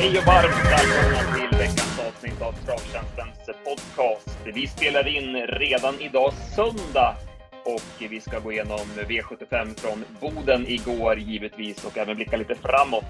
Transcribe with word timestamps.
Hej 0.00 0.18
och 0.18 0.26
varmt 0.26 0.70
välkomna 0.74 1.34
till 1.34 1.58
veckans 1.58 2.00
avsnitt 2.08 2.42
av 2.42 2.52
Travtjänstens 2.52 3.46
podcast. 3.64 4.38
Vi 4.54 4.66
spelar 4.66 5.08
in 5.08 5.36
redan 5.36 6.00
idag 6.00 6.32
söndag 6.32 7.16
och 7.64 8.10
vi 8.10 8.20
ska 8.20 8.38
gå 8.38 8.52
igenom 8.52 8.78
V75 8.78 9.80
från 9.80 10.04
Boden 10.20 10.66
igår 10.68 11.18
givetvis 11.18 11.84
och 11.84 11.98
även 11.98 12.16
blicka 12.16 12.36
lite 12.36 12.54
framåt. 12.54 13.04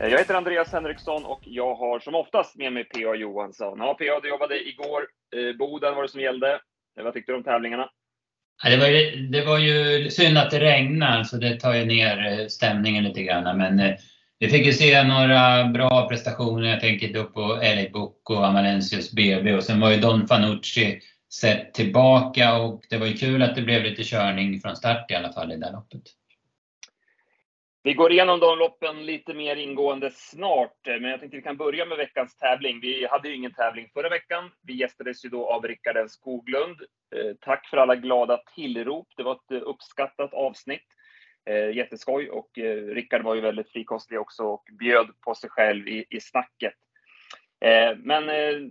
Jag 0.00 0.18
heter 0.18 0.34
Andreas 0.34 0.72
Henriksson 0.72 1.24
och 1.24 1.40
jag 1.44 1.74
har 1.74 2.00
som 2.00 2.14
oftast 2.14 2.56
med 2.56 2.72
mig 2.72 2.84
P.A. 2.84 3.14
Johansson. 3.14 3.78
Ja, 3.78 3.94
P.A. 3.94 4.20
du 4.22 4.28
jobbade 4.28 4.68
igår. 4.68 5.02
Eh, 5.36 5.56
Boden 5.56 5.94
var 5.94 6.02
det 6.02 6.08
som 6.08 6.20
gällde. 6.20 6.52
Eh, 6.98 7.04
vad 7.04 7.14
tyckte 7.14 7.32
du 7.32 7.36
om 7.36 7.44
tävlingarna? 7.44 7.88
Ja, 8.64 8.70
det, 8.70 8.76
var 8.76 8.88
ju, 8.88 9.26
det 9.26 9.44
var 9.44 9.58
ju 9.58 10.10
synd 10.10 10.38
att 10.38 10.50
det 10.50 10.60
regnade, 10.60 11.24
så 11.24 11.36
det 11.36 11.60
tar 11.60 11.74
ju 11.74 11.84
ner 11.84 12.40
eh, 12.40 12.46
stämningen 12.46 13.04
lite 13.04 13.22
grann. 13.22 13.58
Men 13.58 13.96
vi 14.38 14.48
fick 14.48 14.66
ju 14.66 14.72
se 14.72 15.02
några 15.02 15.64
bra 15.64 16.08
prestationer. 16.08 16.68
Jag 16.68 16.80
tänker 16.80 17.12
då 17.12 17.24
på 17.24 17.40
LA 17.40 17.90
Book 17.92 18.30
och 18.30 18.46
Amalensius 18.46 19.12
BB 19.12 19.54
och 19.54 19.64
sen 19.64 19.80
var 19.80 19.90
ju 19.90 19.96
Don 19.96 20.26
Fanucci 20.26 21.00
sett 21.32 21.74
tillbaka 21.74 22.56
och 22.58 22.82
det 22.90 22.96
var 22.96 23.06
ju 23.06 23.14
kul 23.14 23.42
att 23.42 23.54
det 23.54 23.62
blev 23.62 23.82
lite 23.82 24.04
körning 24.04 24.60
från 24.60 24.76
start 24.76 25.10
i 25.10 25.14
alla 25.14 25.32
fall 25.32 25.52
i 25.52 25.56
det 25.56 25.72
loppet. 25.72 26.02
Vi 27.82 27.94
går 27.94 28.12
igenom 28.12 28.40
de 28.40 28.58
loppen 28.58 29.06
lite 29.06 29.34
mer 29.34 29.56
ingående 29.56 30.10
snart, 30.14 30.86
eh, 30.88 31.00
men 31.00 31.10
jag 31.10 31.20
tänkte 31.20 31.36
vi 31.36 31.42
kan 31.42 31.56
börja 31.56 31.84
med 31.84 31.98
veckans 31.98 32.36
tävling. 32.36 32.80
Vi 32.80 33.06
hade 33.10 33.28
ju 33.28 33.34
ingen 33.34 33.54
tävling 33.54 33.88
förra 33.94 34.08
veckan. 34.08 34.50
Vi 34.62 34.74
gästades 34.74 35.24
ju 35.24 35.28
då 35.28 35.50
av 35.50 35.64
Rickard 35.64 35.96
N 35.96 36.08
Skoglund. 36.08 36.80
Eh, 37.16 37.36
tack 37.40 37.68
för 37.68 37.76
alla 37.76 37.96
glada 37.96 38.40
tillrop. 38.54 39.08
Det 39.16 39.22
var 39.22 39.32
ett 39.32 39.50
eh, 39.50 39.68
uppskattat 39.68 40.34
avsnitt. 40.34 40.86
Eh, 41.48 41.76
jätteskoj 41.76 42.30
och 42.30 42.58
eh, 42.58 42.76
Rickard 42.76 43.22
var 43.22 43.34
ju 43.34 43.40
väldigt 43.40 43.70
frikostig 43.70 44.20
också 44.20 44.42
och 44.42 44.68
bjöd 44.78 45.20
på 45.20 45.34
sig 45.34 45.50
själv 45.50 45.88
i, 45.88 46.06
i 46.10 46.20
snacket. 46.20 46.74
Eh, 47.60 47.96
men 47.98 48.28
eh, 48.28 48.70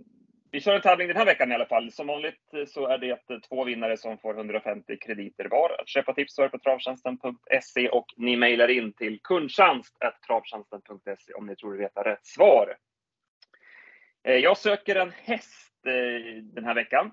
vi 0.50 0.60
kör 0.60 0.74
en 0.74 0.80
tävling 0.80 1.08
den 1.08 1.16
här 1.16 1.24
veckan 1.24 1.52
i 1.52 1.54
alla 1.54 1.66
fall. 1.66 1.92
Som 1.92 2.06
vanligt 2.06 2.40
så 2.66 2.86
är 2.86 2.98
det 2.98 3.18
två 3.48 3.64
vinnare 3.64 3.96
som 3.96 4.18
får 4.18 4.34
150 4.34 4.96
krediter 4.96 5.44
var. 5.44 5.76
Att 5.80 5.88
köpa 5.88 6.14
tips 6.14 6.34
så 6.34 6.42
är 6.42 6.48
på 6.48 6.58
travtjänsten.se 6.58 7.88
och 7.88 8.06
ni 8.16 8.36
mejlar 8.36 8.68
in 8.68 8.92
till 8.92 9.20
kundtjänst.travtjänsten.se 9.22 11.34
om 11.34 11.46
ni 11.46 11.56
tror 11.56 11.72
ni 11.72 11.78
vet 11.78 11.96
rätt 11.96 12.26
svar. 12.26 12.76
Jag 14.22 14.56
söker 14.56 14.96
en 14.96 15.10
häst 15.10 15.82
den 16.42 16.64
här 16.64 16.74
veckan 16.74 17.10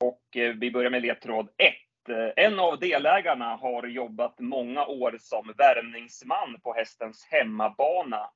och 0.00 0.22
vi 0.32 0.70
börjar 0.70 0.90
med 0.90 1.02
ledtråd 1.02 1.48
1. 1.56 1.74
Eh, 2.08 2.44
en 2.44 2.58
av 2.58 2.78
delägarna 2.78 3.56
har 3.56 3.86
jobbat 3.86 4.40
många 4.40 4.86
år 4.86 5.16
som 5.20 5.52
värmningsman 5.58 6.60
på 6.62 6.74
hästens 6.74 7.28
hemmabana 7.30 8.30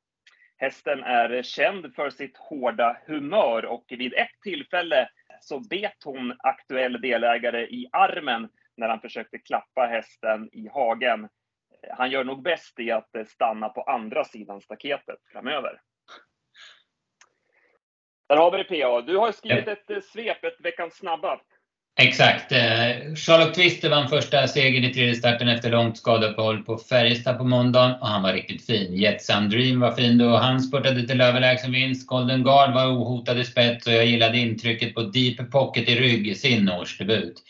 Hästen 0.59 1.03
är 1.03 1.43
känd 1.43 1.95
för 1.95 2.11
sitt 2.11 2.37
hårda 2.37 2.97
humör 3.07 3.65
och 3.65 3.85
vid 3.89 4.15
ett 4.15 4.41
tillfälle 4.43 5.09
så 5.41 5.61
bet 5.61 6.05
hon 6.05 6.37
aktuell 6.39 7.01
delägare 7.01 7.67
i 7.67 7.89
armen 7.93 8.49
när 8.77 8.89
han 8.89 9.01
försökte 9.01 9.39
klappa 9.39 9.87
hästen 9.87 10.49
i 10.53 10.69
hagen. 10.69 11.29
Han 11.91 12.11
gör 12.11 12.25
nog 12.25 12.43
bäst 12.43 12.81
i 12.81 12.91
att 12.91 13.17
eh, 13.17 13.25
stanna 13.25 13.69
på 13.69 13.83
andra 13.83 14.25
sidan 14.25 14.61
staketet 14.61 15.19
framöver. 15.33 15.81
Där 18.29 18.37
har 18.37 18.51
vi 18.51 18.59
det 18.59 18.65
PA. 18.65 19.01
Du 19.01 19.17
har 19.17 19.33
skrivit 19.33 19.69
ett 19.69 19.91
eh, 19.91 20.01
svep, 20.01 20.45
ett 20.45 20.61
veckans 20.61 20.95
snabba. 20.95 21.41
Exakt. 21.99 22.53
Eh, 22.53 23.15
Charlotte 23.15 23.55
Twister 23.55 23.91
vann 23.91 24.09
första 24.09 24.49
segern 24.49 24.85
i 24.85 24.95
tredje 24.95 25.15
starten 25.15 25.49
efter 25.49 25.71
långt 25.71 25.97
skadeuppehåll 25.97 26.63
på 26.63 26.79
Färjestad 26.79 27.39
på 27.39 27.45
måndagen 27.45 27.95
och 28.01 28.09
han 28.09 28.23
var 28.23 28.33
riktigt 28.33 28.67
fin. 28.67 28.95
Jetsam 28.95 29.49
Dream 29.49 29.81
var 29.81 29.93
fin 29.93 30.19
då 30.19 30.37
han 30.37 30.61
spurtade 30.61 31.07
till 31.07 31.21
överlägsen 31.21 31.73
vinst. 31.73 32.07
Golden 32.07 32.43
Guard 32.43 32.75
var 32.75 32.87
ohotad 32.87 33.41
i 33.41 33.45
spets 33.45 33.87
och 33.87 33.93
jag 33.93 34.07
gillade 34.07 34.39
intrycket 34.39 34.95
på 34.95 35.03
Deep 35.03 35.51
Pocket 35.51 35.89
i 35.89 35.95
rygg 35.95 36.29
i 36.29 36.35
sin 36.35 36.69
årsdebut. 36.69 37.43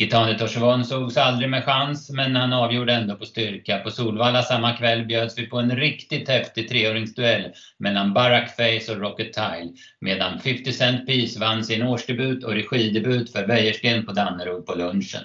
Gitane 0.00 0.38
Torsevon 0.38 0.84
sågs 0.84 1.16
aldrig 1.16 1.50
med 1.50 1.64
chans, 1.64 2.10
men 2.10 2.36
han 2.36 2.52
avgjorde 2.52 2.92
ändå 2.92 3.16
på 3.16 3.24
styrka. 3.24 3.78
På 3.78 3.90
Solvalla 3.90 4.42
samma 4.42 4.76
kväll 4.76 5.06
bjöds 5.06 5.38
vi 5.38 5.46
på 5.46 5.58
en 5.58 5.76
riktigt 5.76 6.28
häftig 6.28 6.68
treåringsduell 6.68 7.52
mellan 7.78 8.14
Barack 8.14 8.56
Face 8.56 8.92
och 8.92 9.00
Rocket 9.00 9.32
Tile, 9.32 9.72
medan 10.00 10.38
50 10.38 10.72
Cent 10.72 11.06
Piece 11.06 11.40
vann 11.40 11.64
sin 11.64 11.82
årsdebut 11.82 12.44
och 12.44 12.52
regidebut 12.52 13.32
för 13.32 13.46
Wäjersten 13.46 14.06
på 14.06 14.12
Danneryd 14.12 14.66
på 14.66 14.74
lunchen 14.74 15.22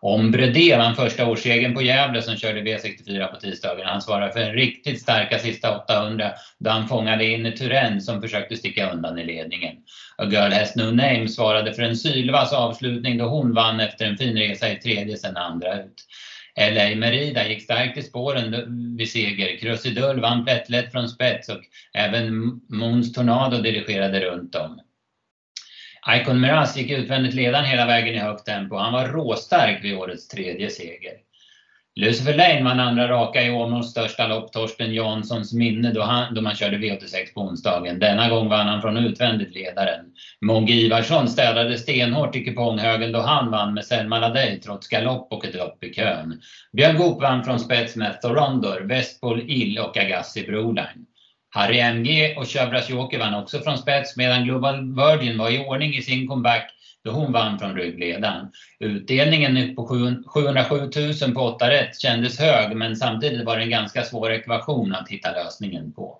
om 0.00 0.30
Bredé 0.30 0.76
vann 0.76 0.94
första 0.94 1.26
årssegern 1.26 1.74
på 1.74 1.82
Gävle 1.82 2.22
som 2.22 2.36
körde 2.36 2.60
V64 2.60 3.26
på 3.26 3.36
tisdagen. 3.36 3.86
Han 3.86 4.02
svarade 4.02 4.32
för 4.32 4.40
en 4.40 4.54
riktigt 4.54 5.02
starka 5.02 5.38
sista 5.38 5.76
800 5.76 6.32
då 6.58 6.70
han 6.70 6.88
fångade 6.88 7.26
in 7.26 7.54
Turen 7.58 8.00
som 8.00 8.22
försökte 8.22 8.56
sticka 8.56 8.92
undan 8.92 9.18
i 9.18 9.24
ledningen. 9.24 9.76
A 10.16 10.24
Girl 10.24 10.52
Has 10.52 10.76
No 10.76 10.84
Name 10.84 11.28
svarade 11.28 11.72
för 11.74 11.82
en 11.82 11.96
sylvass 11.96 12.52
avslutning 12.52 13.18
då 13.18 13.24
hon 13.24 13.54
vann 13.54 13.80
efter 13.80 14.04
en 14.04 14.16
fin 14.16 14.36
resa 14.36 14.72
i 14.72 14.76
tredje 14.76 15.16
sen 15.16 15.36
andra 15.36 15.82
ut. 15.82 16.06
LA 16.56 16.94
Merida 16.96 17.48
gick 17.48 17.62
starkt 17.62 17.98
i 17.98 18.02
spåren 18.02 18.96
vid 18.96 19.10
seger. 19.10 19.58
Krusidull 19.58 20.20
vann 20.20 20.44
plättlätt 20.44 20.92
från 20.92 21.08
spets 21.08 21.48
och 21.48 21.60
även 21.94 22.60
Måns 22.68 23.12
Tornado 23.12 23.56
dirigerade 23.56 24.20
runt 24.20 24.54
om. 24.54 24.80
Icon 26.08 26.40
Miraz 26.40 26.76
gick 26.76 26.90
utvändigt 26.90 27.34
ledaren 27.34 27.64
hela 27.64 27.86
vägen 27.86 28.14
i 28.14 28.18
högt 28.18 28.46
tempo. 28.46 28.76
Han 28.76 28.92
var 28.92 29.08
råstark 29.08 29.84
vid 29.84 29.96
årets 29.96 30.28
tredje 30.28 30.70
seger. 30.70 31.12
Lucifer 31.96 32.34
Lane 32.34 32.64
vann 32.64 32.80
andra 32.80 33.08
raka 33.08 33.42
i 33.42 33.50
Åmåls 33.50 33.90
största 33.90 34.26
lopp, 34.26 34.52
Torsten 34.52 34.94
Janssons 34.94 35.52
minne, 35.52 35.92
då, 35.92 36.02
han, 36.02 36.34
då 36.34 36.40
man 36.40 36.54
körde 36.54 36.76
V86 36.76 37.34
på 37.34 37.40
onsdagen. 37.40 37.98
Denna 37.98 38.28
gång 38.28 38.48
vann 38.48 38.66
han 38.66 38.82
från 38.82 38.96
utvändigt 38.96 39.54
ledaren. 39.54 40.00
Mogge 40.40 40.72
Ivarsson 40.72 41.28
städade 41.28 41.78
stenhårt 41.78 42.36
i 42.36 42.44
kuponghögen 42.44 43.12
då 43.12 43.20
han 43.20 43.50
vann 43.50 43.74
med 43.74 43.84
Selma 43.84 44.18
Ladej 44.18 44.60
trots 44.60 44.88
galopp 44.88 45.32
och 45.32 45.44
ett 45.44 45.54
lopp 45.54 45.84
i 45.84 45.94
kön. 45.94 46.40
Björn 46.72 46.96
Goop 46.96 47.22
vann 47.22 47.44
från 47.44 47.60
spets 47.60 47.96
med 47.96 48.20
Thorondor, 48.20 48.80
Westpol 48.80 49.40
Ill 49.40 49.78
och 49.78 49.96
Agassi 49.96 50.46
Broline. 50.46 51.06
Harry 51.50 51.78
MG 51.78 52.34
och 52.36 52.48
Chevras 52.48 52.90
Joker 52.90 53.18
vann 53.18 53.34
också 53.34 53.60
från 53.60 53.78
spets 53.78 54.16
medan 54.16 54.44
Global 54.44 54.94
Virgin 54.94 55.38
var 55.38 55.50
i 55.50 55.64
ordning 55.66 55.94
i 55.94 56.02
sin 56.02 56.28
comeback 56.28 56.70
då 57.04 57.10
hon 57.10 57.32
vann 57.32 57.58
från 57.58 57.74
ryggledaren. 57.74 58.46
Utdelningen 58.78 59.76
på 59.76 59.86
707 60.26 60.90
000 61.22 61.34
på 61.34 61.40
8 61.40 61.70
rätt 61.70 62.00
kändes 62.00 62.38
hög 62.38 62.76
men 62.76 62.96
samtidigt 62.96 63.44
var 63.44 63.56
det 63.56 63.62
en 63.62 63.70
ganska 63.70 64.02
svår 64.02 64.32
ekvation 64.32 64.94
att 64.94 65.08
hitta 65.08 65.32
lösningen 65.32 65.92
på. 65.92 66.18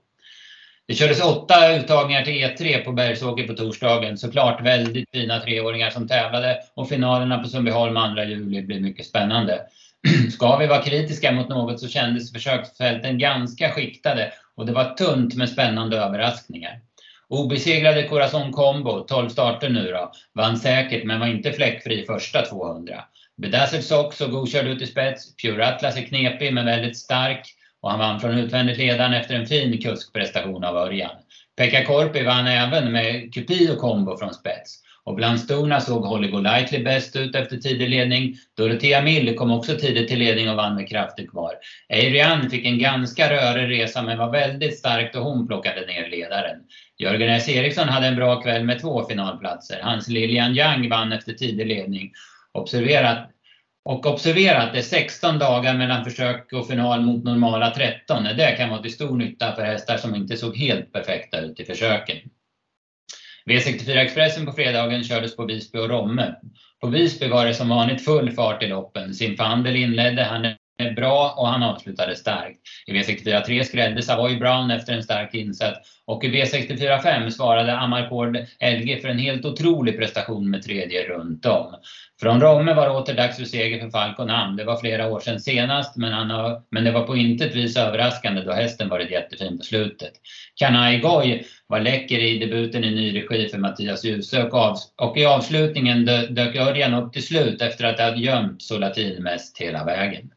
Det 0.87 0.95
kördes 0.95 1.25
åtta 1.25 1.77
uttagningar 1.77 2.23
till 2.23 2.45
E3 2.45 2.85
på 2.85 2.93
Bergsåker 2.93 3.47
på 3.47 3.55
torsdagen. 3.55 4.19
Såklart 4.19 4.67
väldigt 4.67 5.11
fina 5.13 5.41
treåringar 5.41 5.91
som 5.91 6.09
tävlade 6.09 6.59
och 6.75 6.89
finalerna 6.89 7.39
på 7.39 7.49
Sundbyholm 7.49 8.15
2 8.15 8.23
juli 8.23 8.63
blir 8.63 8.81
mycket 8.81 9.07
spännande. 9.07 9.61
Ska 10.33 10.57
vi 10.57 10.67
vara 10.67 10.83
kritiska 10.83 11.33
mot 11.33 11.49
något 11.49 11.81
så 11.81 11.89
kändes 11.89 12.33
försöksfälten 12.33 13.19
ganska 13.19 13.71
skiktade 13.71 14.33
och 14.61 14.67
det 14.67 14.73
var 14.73 14.95
tunt 14.95 15.35
med 15.35 15.49
spännande 15.49 15.97
överraskningar. 15.97 16.81
Obesegrade 17.29 18.09
Corazon 18.09 18.53
Combo, 18.53 19.01
12 19.01 19.29
starter 19.29 19.69
nu 19.69 19.91
då, 19.91 20.13
vann 20.35 20.57
säkert 20.57 21.05
men 21.05 21.21
var 21.21 21.27
inte 21.27 21.53
fläckfri 21.53 22.05
första 22.07 22.43
200. 22.43 23.05
Bedazzled 23.37 23.85
Sox 23.85 24.17
såg 24.17 24.31
godkörd 24.31 24.67
ut 24.67 24.83
i 24.83 24.87
spets. 24.87 25.37
Pure 25.37 25.69
Atlas 25.69 25.97
är 25.97 26.03
knepig 26.03 26.55
men 26.55 26.67
väldigt 26.67 26.97
stark 26.97 27.55
och 27.81 27.91
han 27.91 27.99
vann 27.99 28.21
från 28.21 28.39
utvändigt 28.39 28.79
ledaren 28.79 29.13
efter 29.13 29.35
en 29.35 29.47
fin 29.47 29.79
kuskprestation 29.79 30.65
av 30.65 30.77
Örjan. 30.77 31.17
Pekka 31.57 31.85
Korpi 31.85 32.23
vann 32.23 32.47
även 32.47 32.93
med 32.93 33.35
Cupido 33.35 33.77
Combo 33.77 34.17
från 34.17 34.35
spets. 34.35 34.83
Och 35.05 35.15
bland 35.15 35.41
storna 35.41 35.81
såg 35.81 36.05
Holly 36.05 36.29
Golightly 36.29 36.85
bäst 36.85 37.17
ut 37.17 37.35
efter 37.35 37.57
tidig 37.57 37.91
ledning. 37.91 38.35
Dorothea 38.57 39.03
Mill 39.03 39.37
kom 39.37 39.51
också 39.51 39.77
tidigt 39.77 40.09
till 40.09 40.19
ledning 40.19 40.51
och 40.51 40.57
vann 40.57 40.75
med 40.75 40.89
krafter 40.89 41.27
kvar. 41.27 41.53
Adrian 41.93 42.51
fick 42.51 42.67
en 42.67 42.79
ganska 42.79 43.31
rörig 43.31 43.71
resa 43.71 44.03
men 44.03 44.19
var 44.19 44.33
väldigt 44.33 44.79
stark 44.79 45.13
då 45.13 45.21
hon 45.21 45.47
plockade 45.47 45.87
ner 45.87 46.09
ledaren. 46.09 46.57
Jörgen 46.99 47.31
S. 47.31 47.49
Eriksson 47.49 47.89
hade 47.89 48.07
en 48.07 48.17
bra 48.17 48.43
kväll 48.43 48.65
med 48.65 48.81
två 48.81 49.05
finalplatser. 49.09 49.81
Hans 49.83 50.09
Lilian 50.09 50.55
Yang 50.55 50.89
vann 50.89 51.13
efter 51.13 51.33
tidig 51.33 51.67
ledning. 51.67 52.13
Observerat 52.53 53.31
och 53.85 54.07
observera 54.07 54.63
att 54.63 54.73
det 54.73 54.79
är 54.79 54.83
16 54.83 55.39
dagar 55.39 55.75
mellan 55.75 56.05
försök 56.05 56.53
och 56.53 56.67
final 56.67 57.01
mot 57.01 57.25
normala 57.25 57.71
13. 57.71 58.25
Det 58.25 58.55
kan 58.57 58.71
vara 58.71 58.83
till 58.83 58.93
stor 58.93 59.17
nytta 59.17 59.55
för 59.55 59.63
hästar 59.63 59.97
som 59.97 60.15
inte 60.15 60.37
såg 60.37 60.57
helt 60.57 60.93
perfekta 60.93 61.41
ut 61.41 61.61
i 61.61 61.65
försöken. 61.65 62.17
V64 63.51 63.97
Expressen 63.97 64.47
på 64.47 64.53
fredagen 64.53 65.05
kördes 65.05 65.37
på 65.37 65.45
Visby 65.45 65.79
och 65.79 65.89
Romme. 65.89 66.35
På 66.81 66.87
Visby 66.87 67.29
var 67.29 67.47
det 67.47 67.55
som 67.55 67.69
vanligt 67.69 68.05
full 68.05 68.31
fart 68.33 68.63
i 68.63 68.67
loppen. 68.67 69.15
Simfandel 69.15 69.77
inledde, 69.77 70.25
han 70.25 70.45
bra 70.97 71.35
och 71.37 71.49
han 71.49 71.63
avslutade 71.63 72.17
starkt. 72.17 72.61
I 72.87 72.93
V64 72.93 73.63
skrädde 73.63 74.03
Savoy 74.03 74.37
Brown 74.37 74.71
efter 74.71 74.93
en 74.93 75.03
stark 75.03 75.35
insats 75.35 76.01
och 76.07 76.25
i 76.25 76.29
V64 76.29 77.31
svarade 77.31 77.77
Amarcord 77.77 78.37
LG 78.61 79.01
för 79.01 79.09
en 79.09 79.19
helt 79.19 79.45
otrolig 79.45 79.99
prestation 79.99 80.51
med 80.51 80.63
tredje 80.63 81.09
runt 81.09 81.47
om. 81.47 81.75
Från 82.21 82.41
Romme 82.41 82.75
var 82.75 82.87
det 82.87 82.95
åter 82.95 83.15
dags 83.15 83.37
för 83.37 83.45
seger 83.45 83.81
för 83.81 83.91
Falcon 83.91 84.31
Am. 84.31 84.57
Det 84.57 84.65
var 84.65 84.77
flera 84.77 85.09
år 85.09 85.21
sedan 85.21 85.41
senast, 85.41 85.97
men, 85.97 86.13
han 86.13 86.31
har, 86.31 86.63
men 86.71 86.85
det 86.85 86.91
var 86.91 87.07
på 87.07 87.17
intet 87.17 87.57
vis 87.57 87.77
överraskande 87.77 88.43
då 88.43 88.53
hästen 88.53 88.89
varit 88.89 89.11
jättefin 89.11 89.59
på 89.59 89.65
slutet. 89.65 90.13
Kanai 90.55 90.99
Goy 90.99 91.43
var 91.67 91.81
läcker 91.81 92.19
i 92.19 92.39
debuten 92.39 92.85
i 92.85 92.91
ny 92.91 93.15
regi 93.15 93.49
för 93.49 93.59
Mattias 93.59 94.05
Djuse 94.05 94.43
och, 94.43 94.55
av, 94.55 94.77
och 94.97 95.17
i 95.17 95.25
avslutningen 95.25 96.05
dök 96.31 96.57
Örjan 96.57 96.95
upp 96.95 97.13
till 97.13 97.27
slut 97.27 97.63
efter 97.63 97.85
att 97.85 98.01
ha 98.01 98.17
gömt 98.17 98.63
Solatin 98.63 99.23
mest 99.23 99.59
hela 99.59 99.85
vägen. 99.85 100.31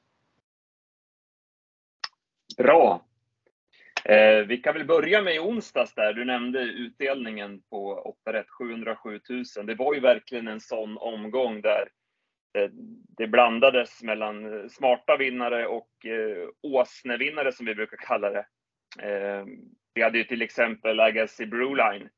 Bra. 2.58 3.06
Eh, 4.06 4.46
vi 4.48 4.58
kan 4.58 4.74
väl 4.74 4.86
börja 4.86 5.22
med 5.22 5.36
i 5.36 5.40
onsdags 5.40 5.94
där. 5.94 6.14
Du 6.14 6.26
nämnde 6.26 6.60
utdelningen 6.60 7.62
på 7.70 7.94
8 7.94 8.34
rätt, 8.34 8.50
707 8.50 9.20
000. 9.30 9.66
Det 9.66 9.76
var 9.76 9.94
ju 9.94 10.00
verkligen 10.00 10.48
en 10.48 10.60
sån 10.60 10.98
omgång 10.98 11.62
där 11.62 11.90
eh, 12.58 12.70
det 13.18 13.28
blandades 13.28 14.04
mellan 14.04 14.54
eh, 14.54 14.68
smarta 14.68 15.18
vinnare 15.18 15.68
och 15.68 16.06
eh, 16.06 16.48
åsnevinnare 16.62 17.52
som 17.52 17.66
vi 17.66 17.76
brukar 17.76 17.98
kalla 17.98 18.30
det. 18.30 18.46
Eh, 19.00 19.46
vi 19.94 20.02
hade 20.02 20.18
ju 20.18 20.24
till 20.24 20.42
exempel 20.42 21.00
Agassi 21.00 21.46
Brewline 21.46 22.10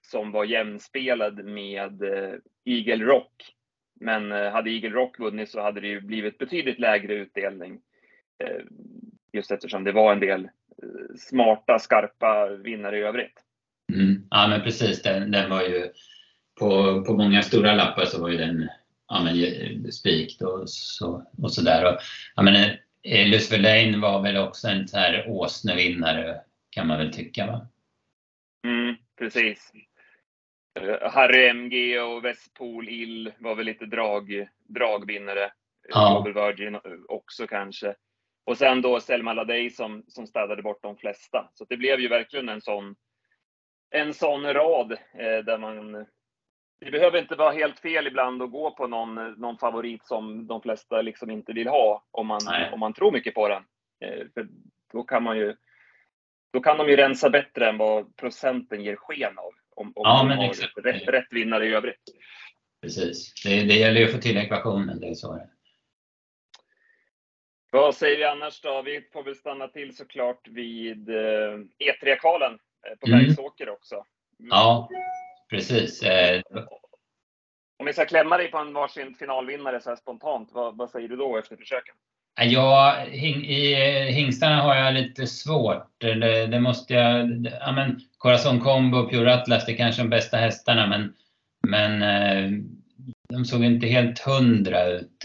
som 0.00 0.32
var 0.32 0.44
jämspelad 0.44 1.44
med 1.44 2.02
eh, 2.02 2.34
Eagle 2.64 3.04
Rock. 3.04 3.54
Men 4.00 4.32
eh, 4.32 4.52
hade 4.52 4.70
Eagle 4.70 4.90
Rock 4.90 5.18
vunnit 5.18 5.50
så 5.50 5.60
hade 5.60 5.80
det 5.80 5.88
ju 5.88 6.00
blivit 6.00 6.38
betydligt 6.38 6.78
lägre 6.78 7.14
utdelning. 7.14 7.80
Eh, 8.44 8.62
Eh, 9.38 9.40
just 9.40 9.50
eftersom 9.50 9.84
det 9.84 9.92
var 9.92 10.12
en 10.12 10.20
del 10.20 10.44
eh, 10.44 11.16
smarta, 11.18 11.78
skarpa 11.78 12.48
vinnare 12.48 12.98
i 12.98 13.02
övrigt. 13.02 13.44
Mm. 13.92 14.26
Ja, 14.30 14.48
men 14.48 14.62
precis. 14.62 15.02
Den, 15.02 15.30
den, 15.30 15.50
var 15.50 15.62
ju 15.62 15.88
på, 16.60 17.04
på 17.04 17.12
många 17.12 17.42
stora 17.42 17.74
lappar 17.74 18.04
så 18.04 18.22
var 18.22 18.28
ju 18.28 18.36
den 18.36 18.68
ja, 19.08 19.22
men, 19.22 19.92
spikt 19.92 20.42
och 20.42 20.70
så, 20.70 21.26
och 21.42 21.52
så 21.52 21.62
där. 21.62 21.84
Och, 21.84 21.98
ja, 22.36 22.42
men, 22.42 22.54
eh, 23.02 23.28
Lucifer 23.28 23.58
Lane 23.58 23.98
var 23.98 24.22
väl 24.22 24.36
också 24.36 24.68
en 24.68 24.88
så 24.88 24.98
här 24.98 25.24
åsnevinnare 25.28 26.40
kan 26.70 26.86
man 26.86 26.98
väl 26.98 27.12
tycka 27.12 27.46
va? 27.46 27.68
Mm, 28.64 28.96
precis. 29.18 29.72
Eh, 30.80 31.10
Harry 31.12 31.48
MG 31.48 32.00
och 32.00 32.24
Westpool 32.24 32.88
Ill 32.88 33.32
var 33.38 33.54
väl 33.54 33.66
lite 33.66 33.86
drag, 33.86 34.48
dragvinnare. 34.66 35.52
Ja. 35.88 36.22
Global 36.24 36.56
Virgin 36.56 36.78
också 37.08 37.46
kanske. 37.46 37.94
Och 38.48 38.58
sen 38.58 38.82
då 38.82 39.00
Selma 39.00 39.32
Ladej 39.32 39.70
som, 39.70 40.04
som 40.08 40.26
städade 40.26 40.62
bort 40.62 40.82
de 40.82 40.96
flesta. 40.96 41.50
Så 41.54 41.64
det 41.68 41.76
blev 41.76 42.00
ju 42.00 42.08
verkligen 42.08 42.48
en 42.48 42.60
sån, 42.60 42.96
en 43.90 44.14
sån 44.14 44.54
rad 44.54 44.92
eh, 44.92 45.44
där 45.44 45.58
man 45.58 46.06
det 46.80 46.90
behöver 46.90 47.18
inte 47.18 47.34
vara 47.34 47.52
helt 47.52 47.78
fel 47.78 48.06
ibland 48.06 48.42
att 48.42 48.50
gå 48.50 48.70
på 48.70 48.86
någon, 48.86 49.14
någon 49.32 49.58
favorit 49.58 50.06
som 50.06 50.46
de 50.46 50.62
flesta 50.62 51.02
liksom 51.02 51.30
inte 51.30 51.52
vill 51.52 51.68
ha 51.68 52.04
om 52.10 52.26
man, 52.26 52.40
om 52.72 52.80
man 52.80 52.94
tror 52.94 53.12
mycket 53.12 53.34
på 53.34 53.48
den. 53.48 53.62
Eh, 54.00 54.26
för 54.34 54.48
då 54.92 55.02
kan 55.02 55.22
man 55.22 55.38
ju 55.38 55.56
då 56.52 56.60
kan 56.60 56.78
de 56.78 56.88
ju 56.88 56.96
rensa 56.96 57.30
bättre 57.30 57.68
än 57.68 57.78
vad 57.78 58.16
procenten 58.16 58.84
ger 58.84 58.96
sken 58.96 59.38
av. 59.38 59.52
Om, 59.76 59.86
om 59.86 59.92
ja, 59.94 60.26
de 60.28 60.36
har 60.36 60.82
rätt, 60.82 61.08
rätt 61.08 61.28
vinnare 61.30 61.66
i 61.66 61.74
övrigt. 61.74 62.02
Precis. 62.82 63.42
Det, 63.44 63.62
det 63.62 63.74
gäller 63.74 64.00
ju 64.00 64.06
att 64.06 64.12
få 64.12 64.18
till 64.18 64.36
ekvationen, 64.36 65.00
det 65.00 65.08
är 65.08 65.14
så 65.14 65.34
det 65.34 65.48
vad 67.70 67.94
säger 67.94 68.16
vi 68.16 68.24
annars 68.24 68.60
då? 68.60 68.82
Vi 68.82 69.08
får 69.12 69.22
väl 69.22 69.34
stanna 69.34 69.68
till 69.68 69.96
såklart 69.96 70.48
vid 70.48 71.08
E3-kvalen 71.08 72.52
eh, 72.86 72.92
e 72.92 72.96
på 73.00 73.06
mm. 73.06 73.18
Bergsåker 73.18 73.68
också. 73.70 73.94
Mm. 73.94 74.48
Ja, 74.50 74.88
precis. 75.50 76.02
Eh, 76.02 76.42
Om 77.78 77.86
vi 77.86 77.92
ska 77.92 78.04
klämma 78.04 78.36
dig 78.36 78.50
på 78.50 78.58
en 78.58 78.72
varsin 78.72 79.14
finalvinnare 79.14 79.80
så 79.80 79.88
här 79.88 79.96
spontant, 79.96 80.50
vad, 80.52 80.76
vad 80.76 80.90
säger 80.90 81.08
du 81.08 81.16
då 81.16 81.38
efter 81.38 81.56
försöken? 81.56 81.94
Ja, 82.40 83.04
i 83.06 83.74
hingstarna 84.10 84.62
har 84.62 84.74
jag 84.74 84.94
lite 84.94 85.26
svårt. 85.26 85.86
Det, 85.98 86.46
det 86.46 86.60
måste 86.60 86.94
jag... 86.94 87.46
Ja, 87.60 87.72
men 87.72 88.00
Corazon 88.18 88.60
Combo 88.60 88.98
och 88.98 89.10
Pure 89.10 89.34
Atlas, 89.34 89.68
är 89.68 89.76
kanske 89.76 90.02
de 90.02 90.08
bästa 90.08 90.36
hästarna, 90.36 90.86
men, 90.86 91.14
men 91.68 92.02
eh, 92.02 92.50
de 93.28 93.44
såg 93.44 93.64
inte 93.64 93.86
helt 93.86 94.18
hundra 94.18 94.84
ut. 94.86 95.24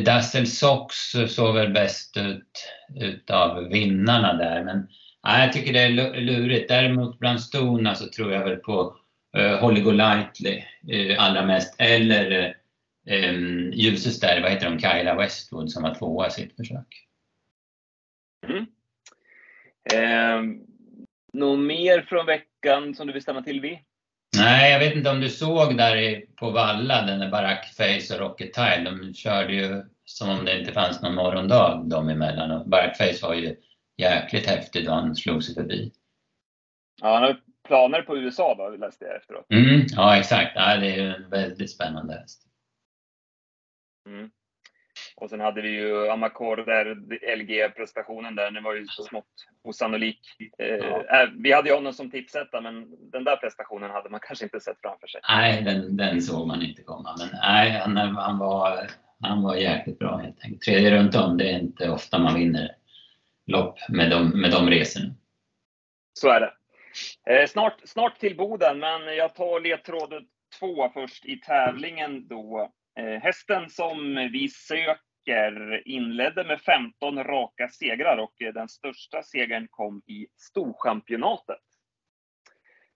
Dassel 0.00 0.46
Sox 0.46 0.96
såg 1.28 1.54
väl 1.54 1.72
bäst 1.72 2.16
ut 2.16 2.72
utav 3.00 3.68
vinnarna 3.68 4.32
där. 4.32 4.64
Men 4.64 4.88
ja, 5.22 5.40
jag 5.40 5.52
tycker 5.52 5.72
det 5.72 5.80
är 5.80 6.20
lurigt. 6.20 6.68
Däremot 6.68 7.18
bland 7.18 7.40
stona 7.40 7.94
så 7.94 8.08
tror 8.08 8.32
jag 8.32 8.44
väl 8.44 8.56
på 8.56 8.96
uh, 9.38 9.56
Holly 9.56 9.80
Golightly 9.80 10.62
uh, 10.92 11.10
eh, 11.10 11.22
allra 11.22 11.46
mest. 11.46 11.74
Eller 11.78 12.54
eh, 13.06 13.30
uh, 13.30 13.34
um, 13.34 13.72
Ljuses 13.72 14.20
där, 14.20 14.42
vad 14.42 14.50
heter 14.50 14.70
de, 14.70 14.78
Kyla 14.78 15.14
Westwood 15.14 15.70
som 15.70 15.82
var 15.82 15.94
tvåa 15.94 16.26
i 16.26 16.30
sitt 16.30 16.56
försök. 16.56 17.06
Mm. 18.48 18.66
Eh, 19.92 20.58
något 21.32 21.58
mer 21.58 22.02
från 22.02 22.26
veckan 22.26 22.94
som 22.94 23.06
du 23.06 23.12
vill 23.12 23.22
stanna 23.22 23.42
till 23.42 23.60
vid? 23.60 23.78
Nej, 24.38 24.72
jag 24.72 24.78
vet 24.78 24.94
inte 24.94 25.10
om 25.10 25.20
du 25.20 25.30
såg 25.30 25.76
där 25.76 26.22
på 26.36 26.50
Valla, 26.50 27.02
den 27.02 27.18
där 27.18 27.30
Barack 27.30 27.74
Face 27.76 28.14
och 28.14 28.20
Rocket 28.20 28.52
Tile. 28.52 28.90
De 28.90 29.14
körde 29.14 29.52
ju 29.52 29.82
som 30.04 30.30
om 30.30 30.44
det 30.44 30.60
inte 30.60 30.72
fanns 30.72 31.02
någon 31.02 31.14
morgondag 31.14 31.82
dem 31.84 32.08
emellan. 32.08 32.50
Och 32.50 32.68
Barack 32.68 32.96
Face 32.96 33.26
var 33.26 33.34
ju 33.34 33.56
jäkligt 33.96 34.46
häftig 34.46 34.86
då 34.86 34.92
han 34.92 35.16
slog 35.16 35.44
sig 35.44 35.54
förbi. 35.54 35.92
Ja, 37.02 37.14
han 37.14 37.22
har 37.22 37.40
planer 37.68 38.02
på 38.02 38.16
USA 38.16 38.54
då, 38.54 38.68
läste 38.68 39.04
jag 39.04 39.16
efteråt. 39.16 39.46
Mm, 39.50 39.86
ja, 39.96 40.16
exakt. 40.16 40.52
Ja, 40.54 40.76
det 40.76 40.86
är 40.86 40.96
ju 40.96 41.14
en 41.14 41.30
väldigt 41.30 41.70
spännande 41.70 42.14
häst. 42.14 42.42
Mm. 44.08 44.30
Och 45.24 45.30
sen 45.30 45.40
hade 45.40 45.62
vi 45.62 45.68
ju 45.68 46.10
Amakor 46.10 46.56
där, 46.56 46.84
LG-prestationen 47.36 48.36
där, 48.36 48.50
den 48.50 48.62
var 48.62 48.74
ju 48.74 48.86
så 48.86 49.02
smått 49.02 49.24
osannolik. 49.62 50.20
Eh, 50.58 50.66
ja. 50.66 51.22
Eh, 51.22 51.28
vi 51.38 51.52
hade 51.52 51.68
ju 51.68 51.74
honom 51.74 51.92
som 51.92 52.10
tipsetta, 52.10 52.60
men 52.60 52.86
den 53.10 53.24
där 53.24 53.36
prestationen 53.36 53.90
hade 53.90 54.10
man 54.10 54.20
kanske 54.22 54.44
inte 54.44 54.60
sett 54.60 54.80
framför 54.80 55.06
sig. 55.06 55.20
Nej, 55.28 55.62
den, 55.62 55.96
den 55.96 56.22
såg 56.22 56.46
man 56.46 56.62
inte 56.62 56.82
komma. 56.82 57.16
Men 57.18 57.28
nej, 57.42 57.70
han, 57.70 57.96
han, 57.96 58.38
var, 58.38 58.86
han 59.20 59.42
var 59.42 59.56
jäkligt 59.56 59.98
bra 59.98 60.16
helt 60.16 60.44
enkelt. 60.44 60.62
Tredje 60.62 60.98
runt 60.98 61.14
om, 61.14 61.36
det 61.36 61.50
är 61.50 61.58
inte 61.58 61.90
ofta 61.90 62.18
man 62.18 62.34
vinner 62.34 62.70
lopp 63.46 63.78
med 63.88 64.10
de, 64.10 64.40
med 64.40 64.50
de 64.50 64.70
resorna. 64.70 65.14
Så 66.12 66.28
är 66.28 66.40
det. 66.40 66.52
Eh, 67.32 67.46
snart, 67.46 67.80
snart 67.84 68.18
till 68.18 68.36
Boden, 68.36 68.78
men 68.78 69.16
jag 69.16 69.34
tar 69.34 69.60
ledtråd 69.60 70.12
två 70.58 70.90
först 70.94 71.24
i 71.24 71.36
tävlingen 71.36 72.28
då. 72.28 72.70
Eh, 72.98 73.22
hästen 73.22 73.70
som 73.70 74.14
vi 74.32 74.48
söker 74.48 75.13
inledde 75.84 76.44
med 76.44 76.60
15 76.60 77.24
raka 77.24 77.68
segrar 77.68 78.18
och 78.18 78.42
eh, 78.42 78.52
den 78.52 78.68
största 78.68 79.22
segern 79.22 79.68
kom 79.70 80.02
i 80.06 80.26
Storchampionatet. 80.36 81.60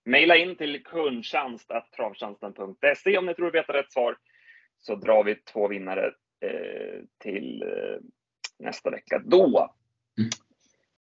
Maila 0.05 0.35
in 0.35 0.55
till 0.55 0.83
kundtjänst.travtjänsten.se 0.83 3.17
om 3.17 3.25
ni 3.25 3.33
tror 3.33 3.45
du 3.45 3.51
vet 3.51 3.69
rätt 3.69 3.91
svar. 3.91 4.17
Så 4.77 4.95
drar 4.95 5.23
vi 5.23 5.35
två 5.35 5.67
vinnare 5.67 6.05
eh, 6.41 6.99
till 7.17 7.61
eh, 7.61 7.97
nästa 8.59 8.89
vecka 8.89 9.21
då. 9.25 9.75
Mm. 10.17 10.29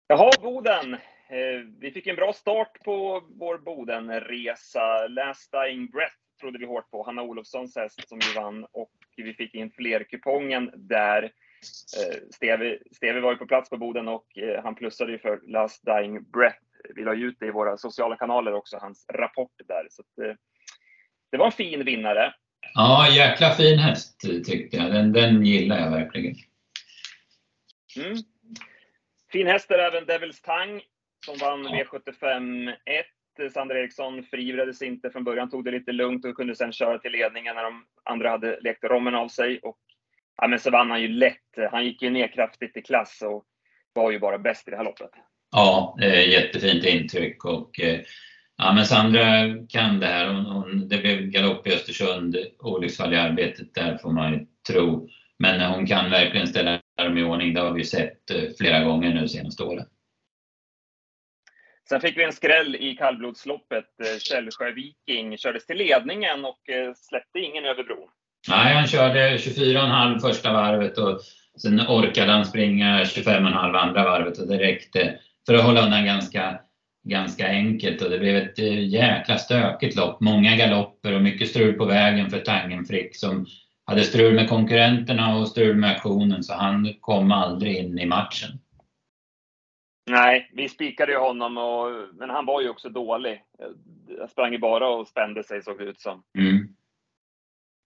Jaha, 0.07 0.31
Boden. 0.43 0.95
Eh, 1.29 1.61
vi 1.79 1.91
fick 1.91 2.07
en 2.07 2.17
bra 2.17 2.33
start 2.33 2.79
på 2.85 3.25
vår 3.29 3.59
Bodenresa. 3.59 5.09
Last 5.09 5.53
Dying 5.53 5.91
Breath 5.91 6.24
trodde 6.41 6.59
vi 6.59 6.67
hårt 6.67 6.91
på. 6.91 7.03
Hanna 7.03 7.23
Olofssons 7.23 7.77
häst 7.77 8.09
som 8.09 8.19
ju 8.19 8.41
vann 8.41 8.67
och 8.73 8.93
vi 9.17 9.35
fick 9.35 9.55
in 9.55 9.71
fler-kupongen 9.71 10.71
där. 10.75 11.23
Eh, 11.23 12.19
Steve, 12.35 12.79
Steve 12.93 13.21
var 13.21 13.33
ju 13.33 13.39
på 13.39 13.47
plats 13.47 13.71
på 13.71 13.77
Boden 13.77 14.09
och 14.09 14.39
eh, 14.39 14.63
han 14.63 14.75
plussade 14.75 15.13
ju 15.13 15.19
för 15.19 15.41
Last 15.47 15.85
Dying 15.87 16.31
Breath. 16.31 16.59
Vi 16.95 17.05
la 17.05 17.15
ut 17.15 17.37
det 17.41 17.47
i 17.47 17.51
våra 17.51 17.77
sociala 17.77 18.17
kanaler 18.17 18.55
också, 18.55 18.77
hans 18.77 19.07
rapport 19.13 19.53
där. 19.69 19.87
Så 19.91 20.03
att, 20.03 20.27
eh, 20.29 20.35
det 21.31 21.37
var 21.37 21.47
en 21.47 21.53
fin 21.53 21.85
vinnare. 21.85 22.35
Ja, 22.75 23.09
jäkla 23.09 23.51
fin 23.51 23.79
häst 23.79 24.21
tyckte 24.45 24.77
jag. 24.77 24.93
Den, 24.93 25.13
den 25.13 25.45
gillar 25.45 25.79
jag 25.79 25.91
verkligen. 25.91 26.37
Mm. 27.97 28.17
Fin 29.33 29.47
häst 29.47 29.71
är 29.71 29.79
även 29.79 30.07
Devils 30.07 30.43
Tang 30.43 30.83
som 31.25 31.37
vann 31.39 31.65
ja. 31.65 31.85
V75 31.85 32.69
1 32.71 33.07
Eh, 33.39 33.51
Sander 33.51 33.77
Eriksson 33.77 34.23
frivrades 34.23 34.83
inte 34.83 35.11
från 35.11 35.25
början, 35.25 35.51
tog 35.51 35.65
det 35.65 35.71
lite 35.71 35.93
lugnt 35.93 36.25
och 36.25 36.37
kunde 36.37 36.57
sedan 36.57 36.73
köra 36.73 36.99
till 36.99 37.13
ledningen 37.13 37.55
när 37.55 37.63
de 37.63 37.85
andra 38.05 38.31
hade 38.31 38.61
lekt 38.61 38.85
rommen 38.85 39.15
av 39.15 39.29
sig. 39.29 39.59
Och, 39.59 39.79
ja, 40.37 40.49
men 40.49 40.59
så 40.59 40.71
vann 40.71 40.91
han 40.91 41.03
ju 41.03 41.09
lätt. 41.09 41.71
Han 41.71 41.85
gick 41.85 42.03
ju 42.03 42.11
ner 42.11 42.29
kraftigt 42.29 42.77
i 42.77 42.83
klass 42.83 43.23
och 43.23 43.45
var 43.93 44.11
ju 44.11 44.19
bara 44.19 44.39
bäst 44.39 44.69
i 44.69 44.71
det 44.71 44.77
här 44.77 44.85
loppet. 44.85 45.11
Ja, 45.53 45.99
eh, 46.03 46.29
jättefint 46.29 46.85
intryck 46.85 47.45
och 47.45 47.81
eh, 47.81 48.01
ja, 48.57 48.73
men 48.73 48.85
Sandra 48.85 49.23
kan 49.69 50.01
det 50.01 50.07
här. 50.07 50.29
Hon, 50.29 50.45
hon, 50.45 50.89
det 50.89 50.99
blev 50.99 51.21
galopp 51.21 51.67
i 51.67 51.75
Östersund, 51.75 52.37
olycksfall 52.59 53.13
i 53.13 53.17
arbetet 53.17 53.75
där 53.75 53.99
får 53.99 54.13
man 54.13 54.33
ju 54.33 54.47
tro. 54.69 55.09
Men 55.39 55.73
hon 55.73 55.87
kan 55.87 56.11
verkligen 56.11 56.47
ställa 56.47 56.81
dem 56.97 57.19
i 57.19 57.25
ordning. 57.25 57.55
Det 57.55 57.61
har 57.61 57.73
vi 57.73 57.85
sett 57.85 58.31
eh, 58.31 58.43
flera 58.59 58.85
gånger 58.85 59.15
nu 59.15 59.29
senaste 59.29 59.63
åren. 59.63 59.87
Sen 61.89 62.01
fick 62.01 62.19
vi 62.19 62.25
en 62.25 62.33
skräll 62.33 62.77
i 62.77 62.95
kallblodsloppet. 62.95 63.85
Eh, 64.05 64.19
Källsjö 64.19 64.73
Viking 64.73 65.39
kördes 65.39 65.67
till 65.67 65.77
ledningen 65.77 66.45
och 66.45 66.69
eh, 66.69 66.93
släppte 66.97 67.39
ingen 67.39 67.65
över 67.65 67.85
bron. 67.85 68.09
Nej, 68.49 68.75
han 68.75 68.87
körde 68.87 69.37
24,5 69.37 70.19
första 70.19 70.53
varvet 70.53 70.99
och 70.99 71.21
sen 71.63 71.81
orkade 71.81 72.33
han 72.33 72.47
springa 72.47 73.03
25,5 73.03 73.77
andra 73.77 74.05
varvet 74.05 74.39
och 74.39 74.49
det 74.49 74.59
räckte 74.59 75.19
för 75.47 75.55
att 75.55 75.65
hålla 75.65 75.85
undan 75.85 76.05
ganska, 76.05 76.61
ganska 77.09 77.49
enkelt. 77.49 78.03
Och 78.03 78.11
det 78.11 78.19
blev 78.19 78.37
ett 78.37 78.59
eh, 78.59 78.87
jäkla 78.87 79.39
stökigt 79.39 79.97
lopp. 79.97 80.21
Många 80.21 80.57
galopper 80.57 81.15
och 81.15 81.23
mycket 81.23 81.49
strul 81.49 81.75
på 81.75 81.85
vägen 81.85 82.31
för 82.31 82.39
Tangenfrick 82.39 83.17
som 83.17 83.47
hade 83.87 84.03
strul 84.03 84.35
med 84.35 84.49
konkurrenterna 84.49 85.37
och 85.37 85.49
strul 85.49 85.77
med 85.77 85.91
aktionen 85.91 86.43
så 86.43 86.55
han 86.55 86.95
kom 87.01 87.33
aldrig 87.33 87.77
in 87.77 87.99
i 87.99 88.07
matchen. 88.07 88.51
Nej, 90.07 90.51
vi 90.53 90.69
spikade 90.69 91.13
ju 91.13 91.19
honom, 91.19 91.59
och, 91.59 91.91
men 92.15 92.31
han 92.31 92.47
var 92.47 92.61
ju 92.61 92.69
också 92.69 92.89
dålig. 92.89 93.43
Jag 94.19 94.31
sprang 94.31 94.53
ju 94.53 94.59
bara 94.59 94.89
och 94.89 95.09
spände 95.09 95.45
sig 95.45 95.63
såg 95.63 95.79
det 95.79 95.85
ut 95.85 96.01
som. 96.01 96.23
Mm. 96.39 96.69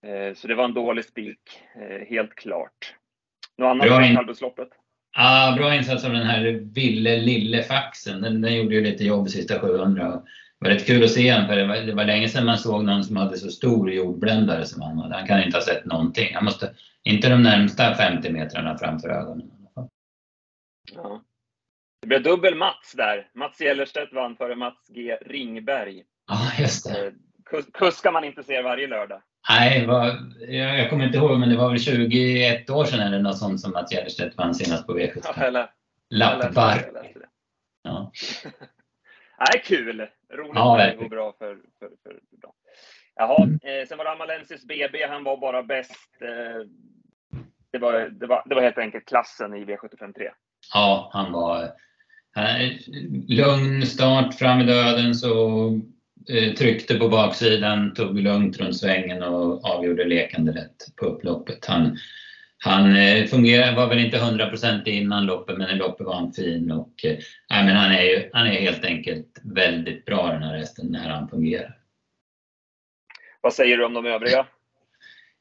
Eh, 0.07 0.35
så 0.35 0.49
det 0.49 0.55
var 0.55 0.65
en 0.65 0.75
dålig 0.75 1.05
spik, 1.05 1.41
eh, 1.75 2.07
helt 2.09 2.35
klart. 2.35 2.95
Något 3.59 3.67
annat 3.67 3.87
från 3.87 4.15
kallblodsloppet? 4.15 4.69
Ja, 5.17 5.55
bra 5.59 5.75
insats 5.75 6.05
av 6.05 6.13
den 6.13 6.27
här 6.27 6.43
Ville 6.75 7.17
Lille 7.17 7.63
Faxen. 7.63 8.23
Den, 8.23 8.41
den 8.41 8.57
gjorde 8.57 8.75
ju 8.75 8.81
lite 8.81 9.05
jobb 9.05 9.29
sista 9.29 9.61
700 9.61 10.23
var 10.59 10.71
rätt 10.71 10.87
kul 10.87 11.05
att 11.05 11.11
se 11.11 11.33
honom, 11.33 11.49
för 11.49 11.57
det 11.57 11.67
var, 11.67 11.77
det 11.77 11.95
var 11.95 12.05
länge 12.05 12.29
sedan 12.29 12.47
man 12.47 12.59
såg 12.59 12.85
någon 12.85 13.05
som 13.05 13.17
hade 13.17 13.37
så 13.37 13.51
stor 13.51 13.93
jordbländare 13.93 14.65
som 14.65 14.83
han 14.83 14.99
hade. 14.99 15.15
Han 15.15 15.27
kan 15.27 15.43
inte 15.43 15.57
ha 15.57 15.65
sett 15.65 15.85
någonting. 15.85 16.35
Han 16.35 16.45
måste, 16.45 16.75
inte 17.03 17.29
de 17.29 17.43
närmsta 17.43 17.95
50 17.95 18.33
metrarna 18.33 18.79
framför 18.79 19.09
ögonen. 19.09 19.51
Ja. 20.95 21.23
Det 22.09 22.21
blev 22.21 22.23
dubbel 22.23 22.55
Mats 22.55 22.93
där. 22.97 23.29
Mats 23.35 23.61
Gellerstedt 23.61 24.13
vann 24.13 24.37
före 24.37 24.57
Mats 24.57 24.89
G 24.89 25.17
Ringberg. 25.27 26.05
Ja, 26.27 26.63
just 26.63 26.95
det. 26.95 27.07
Eh, 27.07 27.13
kuskar 27.73 28.13
man 28.13 28.25
inte 28.25 28.43
ser 28.43 28.63
varje 28.63 28.87
lördag. 28.87 29.23
Nej, 29.49 29.87
var, 29.87 30.07
jag, 30.49 30.79
jag 30.79 30.91
kommer 30.91 31.07
inte 31.07 31.19
ihåg, 31.19 31.39
men 31.39 31.49
det 31.49 31.57
var 31.57 31.69
väl 31.69 31.79
21 31.79 32.71
år 32.71 32.85
sedan 32.85 33.01
eller 33.01 33.19
något 33.19 33.39
sånt 33.39 33.61
som 33.61 33.73
Mats 33.73 33.93
Gellerstedt 33.93 34.37
vann 34.37 34.55
senast 34.55 34.87
på 34.87 34.99
V75. 34.99 35.21
Ja, 35.37 35.43
eller, 35.43 35.71
Lappbar. 36.11 36.91
Ja. 37.83 38.13
Nej, 39.39 39.63
kul! 39.65 40.07
Roligt 40.33 40.53
ja, 40.55 40.93
går 40.99 41.09
bra 41.09 41.35
för, 41.39 41.59
för, 41.79 41.91
för 42.03 42.21
bra. 42.41 42.55
Jaha, 43.15 43.43
mm. 43.43 43.59
eh, 43.63 43.87
sen 43.87 43.99
var 43.99 44.05
det 44.05 44.13
Amalensis 44.13 44.65
BB. 44.65 45.07
Han 45.07 45.25
var 45.25 45.37
bara 45.37 45.63
bäst. 45.63 46.09
Eh, 46.21 46.67
det, 47.73 47.79
var, 47.79 47.93
det, 48.01 48.27
var, 48.27 48.43
det 48.47 48.55
var 48.55 48.63
helt 48.63 48.79
enkelt 48.79 49.09
klassen 49.09 49.55
i 49.55 49.65
V75 49.65 50.13
3. 50.13 50.31
Ja, 50.75 51.11
han 51.13 51.33
var 51.33 51.71
eh, 52.39 52.71
lugn 53.29 53.87
start 53.87 54.35
fram 54.35 54.61
i 54.61 54.65
döden 54.65 55.15
så 55.15 55.69
eh, 56.29 56.55
tryckte 56.55 56.95
på 56.95 57.09
baksidan, 57.09 57.95
tog 57.95 58.21
lugnt 58.21 58.57
runt 58.57 58.77
svängen 58.77 59.23
och 59.23 59.65
avgjorde 59.65 60.05
lekande 60.05 60.53
lätt 60.53 60.97
på 60.97 61.07
upploppet. 61.07 61.67
Han, 61.67 61.99
han 62.59 62.97
eh, 62.97 63.27
fungerar, 63.27 63.77
var 63.77 63.87
väl 63.87 63.99
inte 63.99 64.19
100% 64.19 64.89
innan 64.89 65.27
loppet, 65.27 65.59
men 65.59 65.71
i 65.71 65.75
loppet 65.75 66.07
var 66.07 66.15
han 66.15 66.33
fin. 66.33 66.71
Och, 66.71 67.05
eh, 67.05 67.19
men 67.49 67.77
han, 67.77 67.93
är 67.93 68.03
ju, 68.03 68.31
han 68.33 68.47
är 68.47 68.61
helt 68.61 68.85
enkelt 68.85 69.41
väldigt 69.43 70.05
bra 70.05 70.33
den 70.33 70.43
här 70.43 70.57
hästen 70.57 70.87
när 70.87 71.09
han 71.09 71.29
fungerar. 71.29 71.75
Vad 73.41 73.55
säger 73.55 73.77
du 73.77 73.85
om 73.85 73.95
de 73.95 74.07
övriga? 74.07 74.47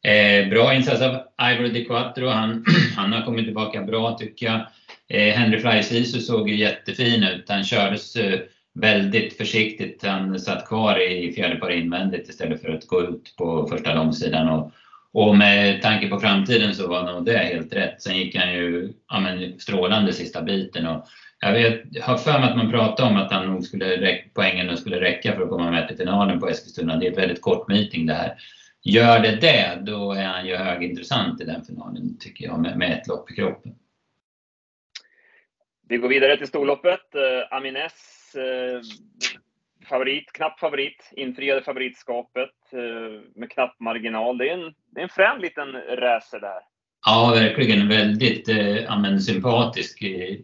Eh, 0.04 0.50
bra 0.50 0.74
insats 0.74 1.02
av 1.02 1.16
Ivor 1.52 1.68
Di 1.68 1.86
Quattro. 1.86 2.28
Han, 2.28 2.66
han 2.96 3.14
har 3.14 3.22
kommit 3.22 3.46
tillbaka 3.46 3.84
bra 3.84 4.18
tycker 4.18 4.46
jag. 4.46 4.68
Eh, 5.10 5.34
Henry 5.34 5.60
Flyes 5.60 5.88
Sisu 5.88 6.20
såg 6.20 6.50
ju 6.50 6.56
jättefin 6.56 7.24
ut. 7.24 7.50
Han 7.50 7.64
kördes 7.64 8.16
eh, 8.16 8.40
väldigt 8.74 9.38
försiktigt. 9.38 10.04
Han 10.06 10.40
satt 10.40 10.68
kvar 10.68 11.02
i 11.02 11.34
fjärde 11.34 11.56
par 11.56 11.70
invändigt 11.70 12.30
istället 12.30 12.62
för 12.62 12.70
att 12.70 12.88
gå 12.88 13.02
ut 13.02 13.36
på 13.38 13.68
första 13.68 13.94
långsidan 13.94 14.50
och 14.50 14.72
och 15.14 15.38
med 15.38 15.82
tanke 15.82 16.08
på 16.08 16.20
framtiden 16.20 16.76
så 16.76 16.88
var 16.88 17.04
nog 17.04 17.26
det 17.26 17.38
helt 17.38 17.74
rätt. 17.74 18.02
Sen 18.02 18.18
gick 18.18 18.36
han 18.36 18.54
ju 18.54 18.94
ja, 19.10 19.20
men, 19.20 19.60
strålande 19.60 20.14
sista 20.14 20.42
biten. 20.42 20.88
Och 20.88 21.08
jag, 21.40 21.54
vet, 21.54 22.04
har 22.04 22.18
för 22.18 22.40
mig 22.40 22.50
att 22.50 22.58
man 22.58 22.72
pratade 22.72 23.10
om 23.10 23.18
att 23.18 23.32
han 23.32 23.46
nog 23.46 23.64
skulle 23.64 24.20
poängen 24.34 24.78
skulle 24.78 25.02
räcka 25.02 25.34
för 25.34 25.42
att 25.42 25.50
komma 25.50 25.72
med 25.72 25.88
till 25.88 25.98
finalen 25.98 26.40
på 26.40 26.50
Eskilstuna. 26.50 26.96
Det 26.98 27.08
är 27.08 27.12
ett 27.12 27.18
väldigt 27.18 27.42
kort 27.42 27.68
meeting 27.68 28.06
det 28.06 28.14
här. 28.14 28.34
Gör 28.84 29.20
det 29.20 29.36
det, 29.42 29.80
då 29.82 30.12
är 30.12 30.26
han 30.26 30.48
ju 30.48 30.56
högintressant 30.56 31.42
i 31.42 31.46
den 31.46 31.66
finalen 31.66 32.18
tycker 32.20 32.46
jag, 32.46 32.60
med, 32.60 32.78
med 32.78 32.92
ett 32.92 33.08
lopp 33.08 33.32
i 33.32 33.36
kroppen. 33.36 33.72
Vi 35.90 35.98
går 35.98 36.10
vidare 36.10 36.38
till 36.38 36.48
storloppet. 36.48 37.16
Eh, 37.16 37.58
Amines 37.58 38.36
eh, 38.36 38.82
favorit, 39.90 40.32
knapp 40.34 40.60
favorit, 40.60 41.12
infriade 41.16 41.62
favoritskapet 41.62 42.50
eh, 42.72 43.22
med 43.36 43.52
knapp 43.52 43.80
marginal. 43.80 44.38
Det 44.38 44.50
är 44.50 44.54
en 44.54 44.74
det 44.92 45.00
är 45.00 45.04
en 45.04 45.10
frän 45.10 45.42
liten 45.42 45.74
racer 45.74 46.40
där. 46.40 46.60
Ja, 47.06 47.34
verkligen. 47.36 47.88
Väldigt 47.88 48.50
eh, 48.50 49.18
sympatisk. 49.18 50.02
Eh, 50.02 50.36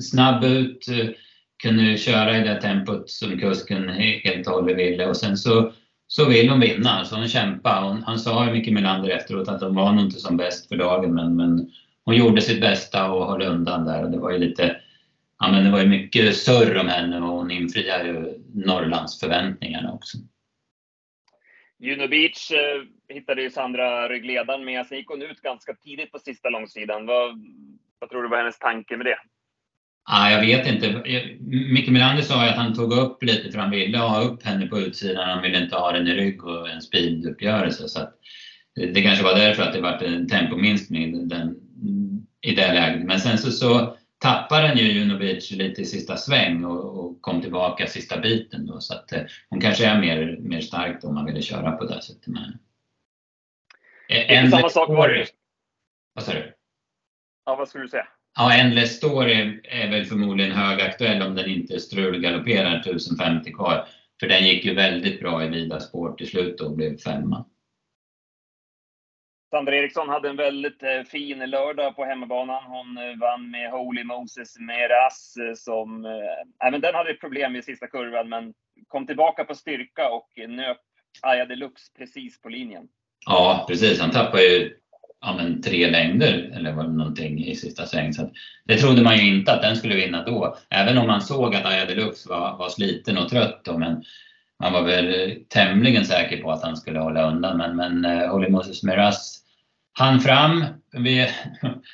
snabb 0.00 0.44
ut, 0.44 0.88
eh, 0.88 1.08
kunde 1.62 1.96
köra 1.96 2.38
i 2.38 2.40
det 2.40 2.60
tempot 2.60 3.10
som 3.10 3.38
kusken 3.38 3.88
helt 4.24 4.46
och 4.46 4.52
hållet 4.52 4.76
ville. 4.76 5.06
Och 5.06 5.16
sen 5.16 5.36
så, 5.36 5.72
så 6.06 6.28
vill 6.28 6.50
hon 6.50 6.60
vinna, 6.60 7.04
så 7.04 7.16
hon 7.16 7.28
kämpade. 7.28 7.88
Hon, 7.88 8.02
han 8.02 8.18
sa 8.18 8.46
ju 8.46 8.52
mycket 8.52 8.72
Melander 8.72 9.10
efteråt 9.10 9.48
att 9.48 9.62
hon 9.62 9.74
var 9.74 9.92
nog 9.92 10.04
inte 10.04 10.18
som 10.18 10.36
bäst 10.36 10.68
för 10.68 10.76
dagen, 10.76 11.14
men, 11.14 11.36
men 11.36 11.70
hon 12.08 12.16
gjorde 12.16 12.40
sitt 12.40 12.60
bästa 12.60 13.10
och 13.10 13.26
höll 13.26 13.42
undan 13.42 13.84
där. 13.84 14.04
Och 14.04 14.10
det 14.10 14.18
var 14.18 14.30
ju 14.30 14.38
lite 14.38 14.80
Ja, 15.38 15.50
men 15.52 15.64
det 15.64 15.70
var 15.70 15.80
ju 15.80 15.88
mycket 15.88 16.36
surr 16.36 16.76
om 16.76 16.88
henne 16.88 17.20
och 17.20 17.28
hon 17.28 17.50
infriade 17.50 18.08
ju 18.08 18.38
Norrlands 18.54 19.20
förväntningarna 19.20 19.92
också. 19.92 20.18
Juno 21.78 22.08
Beach 22.08 22.50
eh, 22.50 23.14
hittade 23.14 23.42
ju 23.42 23.50
Sandra 23.50 24.08
ryggledaren 24.08 24.64
med. 24.64 24.86
Sen 24.86 24.98
gick 24.98 25.08
hon 25.08 25.22
ut 25.22 25.40
ganska 25.40 25.74
tidigt 25.74 26.12
på 26.12 26.18
sista 26.18 26.48
långsidan. 26.48 27.06
Vad, 27.06 27.44
vad 27.98 28.10
tror 28.10 28.22
du 28.22 28.28
var 28.28 28.38
hennes 28.38 28.58
tanke 28.58 28.96
med 28.96 29.06
det? 29.06 29.18
Ah, 30.04 30.30
jag 30.30 30.40
vet 30.40 30.66
inte. 30.66 31.02
Micke 31.72 31.88
Melander 31.88 32.22
sa 32.22 32.44
att 32.44 32.56
han 32.56 32.74
tog 32.74 32.92
upp 32.92 33.22
lite 33.22 33.52
för 33.52 33.58
han 33.58 33.70
ville 33.70 33.98
ha 33.98 34.22
upp 34.22 34.42
henne 34.42 34.66
på 34.66 34.78
utsidan. 34.78 35.28
Han 35.28 35.42
ville 35.42 35.62
inte 35.62 35.76
ha 35.76 35.92
den 35.92 36.08
i 36.08 36.14
rygg 36.14 36.44
och 36.44 36.68
en 36.68 36.82
speeduppgörelse. 36.82 37.88
Så 37.88 38.00
det 38.74 39.02
kanske 39.02 39.24
var 39.24 39.34
därför 39.34 39.62
att 39.62 39.72
det 39.72 39.80
var 39.80 40.02
en 40.02 40.28
tempominskning 40.28 41.28
den, 41.28 41.67
i 42.48 42.54
det 42.54 42.72
läget. 42.72 43.06
Men 43.06 43.20
sen 43.20 43.38
så, 43.38 43.50
så 43.50 43.96
tappade 44.18 44.68
den 44.68 44.78
ju 44.78 44.92
Junovic 44.92 45.50
lite 45.50 45.82
i 45.82 45.84
sista 45.84 46.16
sväng 46.16 46.64
och, 46.64 47.04
och, 47.04 47.22
kom 47.22 47.42
tillbaka 47.42 47.86
sista 47.86 48.20
biten 48.20 48.66
då. 48.66 48.80
Så 48.80 48.94
att 48.94 49.12
eh, 49.12 49.22
hon 49.48 49.60
kanske 49.60 49.86
är 49.86 50.00
mer, 50.00 50.36
mer 50.40 50.60
stark 50.60 51.04
om 51.04 51.14
man 51.14 51.24
ville 51.24 51.42
köra 51.42 51.72
på 51.72 51.84
det 51.84 52.02
sättet 52.02 52.26
henne. 52.26 52.58
Eh, 54.08 54.50
samma 54.50 54.68
sak 54.68 54.88
var 54.88 55.08
det 55.08 55.26
Vad 56.14 56.24
sa 56.24 56.32
du? 56.32 56.54
Ja, 57.46 57.56
vad 57.56 57.68
skulle 57.68 57.84
du 57.84 57.88
säga? 57.88 58.08
Ja, 58.36 58.52
Endless 58.52 58.96
Story 58.96 59.60
är 59.64 59.90
väl 59.90 60.04
förmodligen 60.04 60.52
högaktuell 60.52 61.22
om 61.22 61.34
den 61.34 61.50
inte 61.50 61.80
strulgalopperar 61.80 62.80
1050 62.80 63.52
kvar. 63.52 63.86
För 64.20 64.28
den 64.28 64.46
gick 64.46 64.64
ju 64.64 64.74
väldigt 64.74 65.20
bra 65.20 65.44
i 65.44 65.48
vida 65.48 65.80
spår 65.80 66.12
till 66.12 66.28
slut 66.28 66.60
och 66.60 66.76
blev 66.76 66.98
femma. 66.98 67.44
Sandra 69.50 69.76
Eriksson 69.76 70.08
hade 70.08 70.28
en 70.28 70.36
väldigt 70.36 70.82
eh, 70.82 71.02
fin 71.10 71.50
lördag 71.50 71.96
på 71.96 72.04
hemmabanan. 72.04 72.62
Hon 72.64 72.98
eh, 72.98 73.18
vann 73.20 73.50
med 73.50 73.70
Holy 73.70 74.04
Moses 74.04 74.58
Meras 74.58 75.36
eh, 75.36 75.54
som, 75.54 76.06
även 76.64 76.80
den 76.80 76.94
hade 76.94 77.14
problem 77.14 77.56
i 77.56 77.62
sista 77.62 77.86
kurvan, 77.86 78.28
men 78.28 78.54
kom 78.88 79.06
tillbaka 79.06 79.44
på 79.44 79.54
styrka 79.54 80.10
och 80.10 80.28
nöp 80.48 80.78
Aja 81.22 81.44
Deluxe 81.44 81.92
precis 81.98 82.40
på 82.40 82.48
linjen. 82.48 82.84
Ja, 83.26 83.64
precis. 83.68 84.00
Han 84.00 84.10
tappade 84.10 84.42
ju 84.42 84.76
ja, 85.20 85.34
men, 85.36 85.62
tre 85.62 85.90
längder 85.90 86.52
eller 86.56 86.72
var 86.72 86.82
det 86.82 86.92
någonting 86.92 87.44
i 87.44 87.54
sista 87.54 87.86
sväng. 87.86 88.12
Så 88.12 88.30
det 88.64 88.76
trodde 88.76 89.02
man 89.02 89.16
ju 89.16 89.36
inte 89.36 89.52
att 89.52 89.62
den 89.62 89.76
skulle 89.76 89.94
vinna 89.94 90.24
då. 90.24 90.56
Även 90.70 90.98
om 90.98 91.06
man 91.06 91.20
såg 91.20 91.54
att 91.54 91.66
Aja 91.66 91.84
Deluxe 91.84 92.28
var, 92.28 92.56
var 92.58 92.68
sliten 92.68 93.18
och 93.18 93.28
trött 93.28 93.60
då, 93.64 93.78
men 93.78 94.02
man 94.62 94.72
var 94.72 94.82
väl 94.82 95.36
tämligen 95.48 96.04
säker 96.04 96.42
på 96.42 96.50
att 96.50 96.62
han 96.62 96.76
skulle 96.76 96.98
hålla 96.98 97.30
undan. 97.30 97.56
Men, 97.56 97.76
men 97.76 98.28
Holy 98.30 98.48
Moses 98.48 98.82
Meras 98.82 99.37
han 99.98 100.20
fram. 100.20 100.64
Vi, 100.92 101.28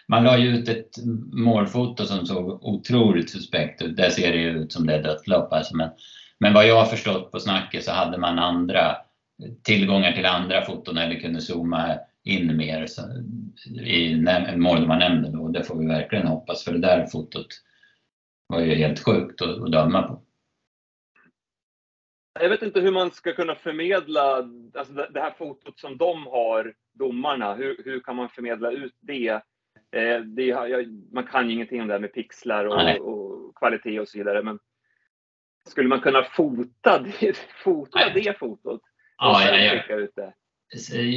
man 0.09 0.25
la 0.25 0.39
ju 0.39 0.49
ut 0.49 0.69
ett 0.69 0.91
målfoto 1.33 2.05
som 2.05 2.27
såg 2.27 2.65
otroligt 2.65 3.31
suspekt 3.31 3.83
ut. 3.83 3.97
Där 3.97 4.11
ser 4.11 4.33
det 4.33 4.39
ju 4.39 4.51
ut 4.51 4.73
som 4.73 4.87
det 4.87 4.95
är 4.95 5.03
dödslopp. 5.03 5.53
Alltså. 5.53 5.77
Men, 5.77 5.91
men 6.39 6.55
vad 6.55 6.67
jag 6.67 6.77
har 6.77 6.87
förstått 6.87 7.33
på 7.33 7.41
snacket 7.41 7.85
så 7.85 7.93
hade 7.93 8.19
man 8.19 8.39
andra 8.39 8.97
tillgångar 9.63 10.13
till 10.13 10.27
andra 10.27 10.65
foton 10.65 10.99
eller 10.99 11.21
kunde 11.21 11.41
zooma 11.41 11.99
in 12.25 12.57
mer 12.57 12.87
så, 12.87 13.03
i 13.81 14.17
måldomarnämnden. 14.57 15.33
Då. 15.33 15.49
Det 15.49 15.65
får 15.65 15.79
vi 15.79 15.87
verkligen 15.87 16.27
hoppas 16.27 16.65
för 16.65 16.73
det 16.73 16.79
där 16.79 17.07
fotot 17.07 17.47
var 18.47 18.61
ju 18.61 18.75
helt 18.75 19.05
sjukt 19.05 19.43
att, 19.43 19.63
att 19.63 19.73
döma 19.73 20.03
på. 20.03 20.21
Jag 22.41 22.49
vet 22.49 22.63
inte 22.63 22.81
hur 22.81 22.93
man 22.93 23.11
ska 23.11 23.33
kunna 23.33 23.55
förmedla 23.55 24.37
alltså 24.75 24.93
det 24.93 25.21
här 25.21 25.35
fotot 25.39 25.81
som 25.81 25.97
de 25.97 26.27
har, 26.27 26.75
domarna. 26.95 27.55
Hur, 27.55 27.83
hur 27.85 28.01
kan 28.01 28.17
man 28.17 28.29
förmedla 28.29 28.71
ut 28.71 28.95
det? 29.01 29.29
Eh, 29.93 30.21
det, 30.21 30.45
jag, 30.45 30.87
man 31.13 31.25
kan 31.25 31.49
ju 31.49 31.55
ingenting 31.55 31.81
om 31.81 31.87
det 31.87 31.93
här 31.93 32.01
med 32.01 32.13
pixlar 32.13 32.65
och, 32.65 33.09
och, 33.09 33.57
kvalitet 33.57 34.01
och 34.01 34.09
så 34.09 34.19
vidare. 34.19 34.43
Men 34.43 34.59
skulle 35.69 35.89
man 35.89 36.01
kunna 36.01 36.25
fota 36.25 36.99
det, 37.21 37.37
fota 37.65 38.11
det 38.15 38.39
fotot? 38.39 38.81
Ja, 39.19 39.43
jag, 39.43 39.85
jag, 39.89 40.01
ut 40.01 40.15
det? 40.17 40.33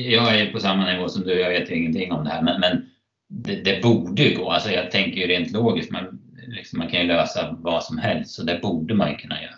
jag 0.09 0.39
är 0.39 0.51
på 0.51 0.59
samma 0.59 0.85
nivå 0.85 1.09
som 1.09 1.23
du. 1.23 1.39
Jag 1.39 1.49
vet 1.49 1.69
ingenting 1.69 2.11
om 2.11 2.23
det 2.23 2.29
här. 2.29 2.41
Men, 2.41 2.59
men 2.59 2.89
det, 3.29 3.55
det, 3.55 3.83
borde 3.83 4.23
ju 4.23 4.37
gå. 4.37 4.51
Alltså 4.51 4.69
jag 4.71 4.91
tänker 4.91 5.21
ju 5.21 5.27
rent 5.27 5.51
logiskt. 5.51 5.91
Man, 5.91 6.21
liksom, 6.47 6.79
man 6.79 6.87
kan 6.87 7.01
ju 7.01 7.07
lösa 7.07 7.57
vad 7.59 7.83
som 7.83 7.97
helst. 7.97 8.31
Så 8.31 8.43
det 8.43 8.59
borde 8.61 8.93
man 8.93 9.11
ju 9.11 9.17
kunna 9.17 9.41
göra. 9.41 9.53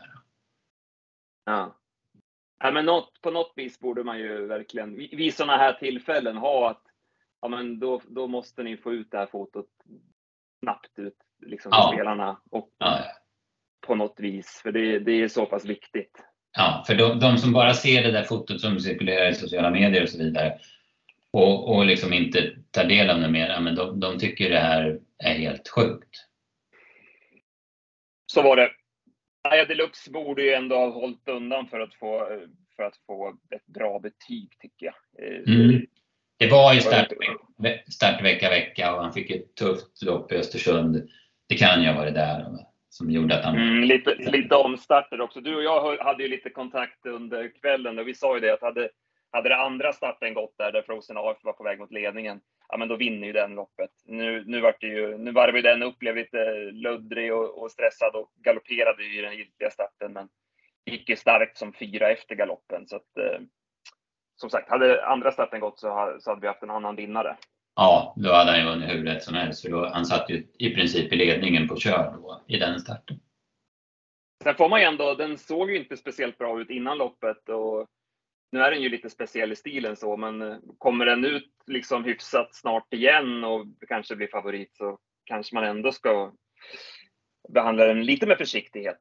Ja. 1.45 1.78
Ja, 2.59 2.71
men 2.71 2.85
något, 2.85 3.21
på 3.21 3.31
något 3.31 3.53
vis 3.55 3.79
borde 3.79 4.03
man 4.03 4.19
ju 4.19 4.47
verkligen, 4.47 4.95
vid 4.95 5.35
sådana 5.35 5.57
här 5.57 5.73
tillfällen, 5.73 6.37
ha 6.37 6.69
att 6.69 6.83
ja, 7.41 7.47
men 7.47 7.79
då, 7.79 8.01
då 8.07 8.27
måste 8.27 8.63
ni 8.63 8.77
få 8.77 8.93
ut 8.93 9.11
det 9.11 9.17
här 9.17 9.25
fotot 9.25 9.69
snabbt 10.59 10.99
ut 10.99 11.17
liksom, 11.45 11.69
ja. 11.73 11.91
spelarna. 11.93 12.41
Och 12.51 12.69
ja. 12.77 12.99
På 13.87 13.95
något 13.95 14.19
vis, 14.19 14.59
för 14.63 14.71
det, 14.71 14.99
det 14.99 15.11
är 15.11 15.27
så 15.27 15.45
pass 15.45 15.65
viktigt. 15.65 16.23
Ja, 16.57 16.83
för 16.87 16.95
de, 16.95 17.19
de, 17.19 17.37
som 17.37 17.53
bara 17.53 17.73
ser 17.73 18.03
det 18.03 18.11
där 18.11 18.23
fotot 18.23 18.61
som 18.61 18.79
cirkulerar 18.79 19.29
i 19.29 19.35
sociala 19.35 19.69
medier 19.69 20.03
och 20.03 20.09
så 20.09 20.17
vidare 20.17 20.59
och, 21.31 21.75
och 21.75 21.85
liksom 21.85 22.13
inte 22.13 22.55
tar 22.71 22.83
del 22.83 23.09
av 23.09 23.19
det 23.19 23.29
mer, 23.29 23.59
men 23.61 23.75
de, 23.75 23.99
de 23.99 24.19
tycker 24.19 24.49
det 24.49 24.59
här 24.59 24.99
är 25.17 25.33
helt 25.33 25.69
sjukt. 25.69 26.09
Så 28.25 28.41
var 28.41 28.55
det. 28.55 28.71
Maja 29.43 29.65
Deluxe 29.65 30.11
borde 30.11 30.41
ju 30.41 30.53
ändå 30.53 30.75
ha 30.75 30.89
hållit 30.89 31.29
undan 31.29 31.67
för 31.67 31.79
att 31.79 31.93
få, 31.93 32.27
för 32.75 32.83
att 32.83 32.97
få 33.07 33.37
ett 33.55 33.65
bra 33.65 33.99
betyg, 33.99 34.49
tycker 34.59 34.85
jag. 34.85 34.95
Mm. 35.47 35.85
Det 36.37 36.47
var 36.47 36.73
ju 36.73 36.79
start, 36.79 37.07
startvecka, 37.91 38.49
vecka 38.49 38.95
och 38.95 39.01
han 39.01 39.13
fick 39.13 39.31
ett 39.31 39.55
tufft 39.55 40.03
lopp 40.03 40.31
i 40.31 40.35
Östersund. 40.35 41.09
Det 41.49 41.55
kan 41.55 41.81
ju 41.81 41.87
ha 41.87 41.95
varit 41.95 42.13
där 42.13 42.45
som 42.89 43.11
gjorde 43.11 43.39
att 43.39 43.45
han... 43.45 43.55
Mm, 43.55 43.83
lite, 43.83 44.15
lite 44.15 44.55
omstarter 44.55 45.21
också. 45.21 45.41
Du 45.41 45.55
och 45.55 45.63
jag 45.63 45.97
hade 45.97 46.23
ju 46.23 46.29
lite 46.29 46.49
kontakt 46.49 47.05
under 47.05 47.51
kvällen 47.61 47.99
och 47.99 48.07
vi 48.07 48.13
sa 48.13 48.35
ju 48.35 48.39
det 48.39 48.53
att 48.53 48.61
hade, 48.61 48.89
hade 49.31 49.49
det 49.49 49.57
andra 49.57 49.93
starten 49.93 50.33
gått 50.33 50.57
där, 50.57 50.71
där 50.71 50.81
Frozen 50.81 51.17
AF 51.17 51.37
var 51.43 51.53
på 51.53 51.63
väg 51.63 51.79
mot 51.79 51.91
ledningen, 51.91 52.39
ja 52.69 52.77
men 52.77 52.87
då 52.87 52.95
vinner 52.95 53.27
ju 53.27 53.33
den 53.33 53.55
loppet. 53.55 53.89
Nu, 54.05 54.43
nu 54.45 54.61
var 54.61 54.75
det 54.79 54.87
ju, 54.87 55.17
nu 55.17 55.31
varvade 55.31 55.57
ju 55.57 55.61
den 55.61 55.83
upp, 55.83 55.99
blev 55.99 56.15
lite 56.15 56.55
luddrig 56.71 57.33
och, 57.33 57.63
och 57.63 57.71
stressad 57.71 58.15
och 58.15 58.31
galopperade 58.35 59.03
i 59.03 59.21
den 59.21 59.37
giltiga 59.37 59.69
starten, 59.69 60.13
men 60.13 60.29
gick 60.85 61.09
ju 61.09 61.15
starkt 61.15 61.57
som 61.57 61.73
fyra 61.73 62.09
efter 62.09 62.35
galoppen. 62.35 62.87
Så 62.87 62.95
att, 62.95 63.17
eh, 63.17 63.39
som 64.35 64.49
sagt, 64.49 64.69
hade 64.69 65.05
andra 65.05 65.31
starten 65.31 65.59
gått 65.59 65.79
så, 65.79 65.89
hade 66.25 66.41
vi 66.41 66.47
haft 66.47 66.63
en 66.63 66.69
annan 66.69 66.95
vinnare. 66.95 67.37
Ja, 67.75 68.13
då 68.17 68.33
hade 68.33 68.51
han 68.51 68.59
ju 68.59 68.65
vunnit 68.65 68.89
hur 68.89 69.05
rätt 69.05 69.23
som 69.23 69.35
helst. 69.35 69.61
För 69.61 69.69
då, 69.69 69.85
han 69.85 70.05
satt 70.05 70.29
ju 70.29 70.47
i 70.59 70.75
princip 70.75 71.13
i 71.13 71.15
ledningen 71.15 71.67
på 71.67 71.75
kör 71.75 72.11
då, 72.11 72.43
i 72.47 72.57
den 72.57 72.79
starten. 72.79 73.19
Sen 74.43 74.55
får 74.55 74.69
man 74.69 74.79
ju 74.79 74.85
ändå, 74.85 75.13
den 75.13 75.37
såg 75.37 75.71
ju 75.71 75.77
inte 75.77 75.97
speciellt 75.97 76.37
bra 76.37 76.61
ut 76.61 76.69
innan 76.69 76.97
loppet 76.97 77.49
och 77.49 77.87
nu 78.51 78.59
är 78.59 78.71
den 78.71 78.81
ju 78.81 78.89
lite 78.89 79.09
speciell 79.09 79.51
i 79.51 79.55
stilen 79.55 79.95
så, 79.95 80.17
men 80.17 80.41
eh, 80.41 80.57
kommer 80.77 81.05
den 81.05 81.25
ut 81.25 81.49
liksom 81.67 82.03
hyfsat 82.03 82.55
snart 82.55 82.93
igen 82.93 83.43
och 83.43 83.65
kanske 83.87 84.15
blir 84.15 84.27
favorit 84.27 84.75
så 84.77 84.97
kanske 85.25 85.55
man 85.55 85.63
ändå 85.63 85.91
ska 85.91 86.31
behandla 87.53 87.85
den 87.85 88.05
lite 88.05 88.25
med 88.25 88.37
försiktighet. 88.37 88.99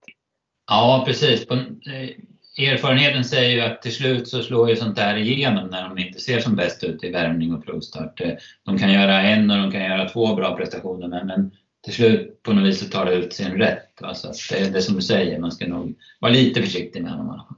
Ja, 0.67 1.03
precis. 1.07 1.47
Eh, 1.51 2.69
erfarenheten 2.73 3.25
säger 3.25 3.57
ju 3.57 3.61
att 3.61 3.83
till 3.83 3.95
slut 3.95 4.29
så 4.29 4.43
slår 4.43 4.71
ju 4.71 4.77
sånt 4.77 4.97
där 4.97 5.17
igenom 5.17 5.69
när 5.69 5.89
de 5.89 5.99
inte 5.99 6.21
ser 6.21 6.41
som 6.41 6.57
bäst 6.57 6.85
ut 6.85 7.05
i 7.05 7.11
värmning 7.11 7.55
och 7.55 7.65
provstart. 7.65 8.21
Eh, 8.21 8.33
de 8.65 8.79
kan 8.79 8.93
göra 8.93 9.23
en 9.23 9.51
och 9.51 9.57
de 9.57 9.73
kan 9.73 9.85
göra 9.85 10.09
två 10.09 10.35
bra 10.35 10.57
prestationer 10.57 11.09
men, 11.09 11.27
men 11.27 11.51
till 11.85 11.95
slut 11.95 12.43
på 12.43 12.53
något 12.53 12.69
vis 12.69 12.81
så 12.81 12.87
tar 12.87 13.05
det 13.05 13.15
ut 13.15 13.33
sin 13.33 13.59
rätt. 13.59 14.03
Alltså 14.03 14.33
det 14.51 14.61
är 14.61 14.71
det 14.71 14.83
som 14.83 14.95
du 14.95 15.03
säger, 15.03 15.39
man 15.39 15.53
ska 15.53 15.67
nog 15.67 15.95
vara 16.21 16.33
lite 16.33 16.63
försiktig 16.63 17.03
med 17.03 17.13
honom. 17.13 17.58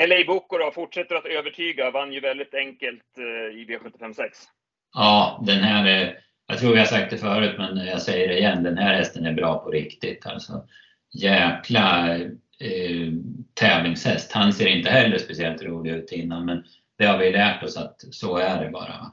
LA 0.00 0.24
Boko 0.26 0.58
då, 0.58 0.70
fortsätter 0.74 1.14
att 1.14 1.26
övertyga, 1.26 1.90
vann 1.90 2.12
ju 2.12 2.20
väldigt 2.20 2.54
enkelt 2.54 3.18
eh, 3.18 3.58
i 3.58 3.66
V756. 3.68 4.28
Ja, 4.94 5.42
den 5.46 5.58
här 5.58 5.86
är, 5.86 6.18
jag 6.46 6.58
tror 6.58 6.72
vi 6.72 6.78
har 6.78 6.86
sagt 6.86 7.10
det 7.10 7.18
förut 7.18 7.54
men 7.58 7.86
jag 7.86 8.02
säger 8.02 8.28
det 8.28 8.38
igen, 8.38 8.62
den 8.62 8.78
här 8.78 8.94
hästen 8.94 9.26
är 9.26 9.32
bra 9.32 9.58
på 9.58 9.70
riktigt. 9.70 10.26
Alltså, 10.26 10.66
jäkla 11.14 12.16
eh, 12.60 13.12
tävlingshäst. 13.54 14.32
Han 14.32 14.52
ser 14.52 14.66
inte 14.66 14.90
heller 14.90 15.18
speciellt 15.18 15.62
rolig 15.62 15.90
ut 15.90 16.12
innan 16.12 16.44
men 16.44 16.64
det 16.98 17.04
har 17.04 17.18
vi 17.18 17.32
lärt 17.32 17.62
oss 17.62 17.76
att 17.76 18.00
så 18.10 18.36
är 18.36 18.64
det 18.64 18.70
bara. 18.70 19.12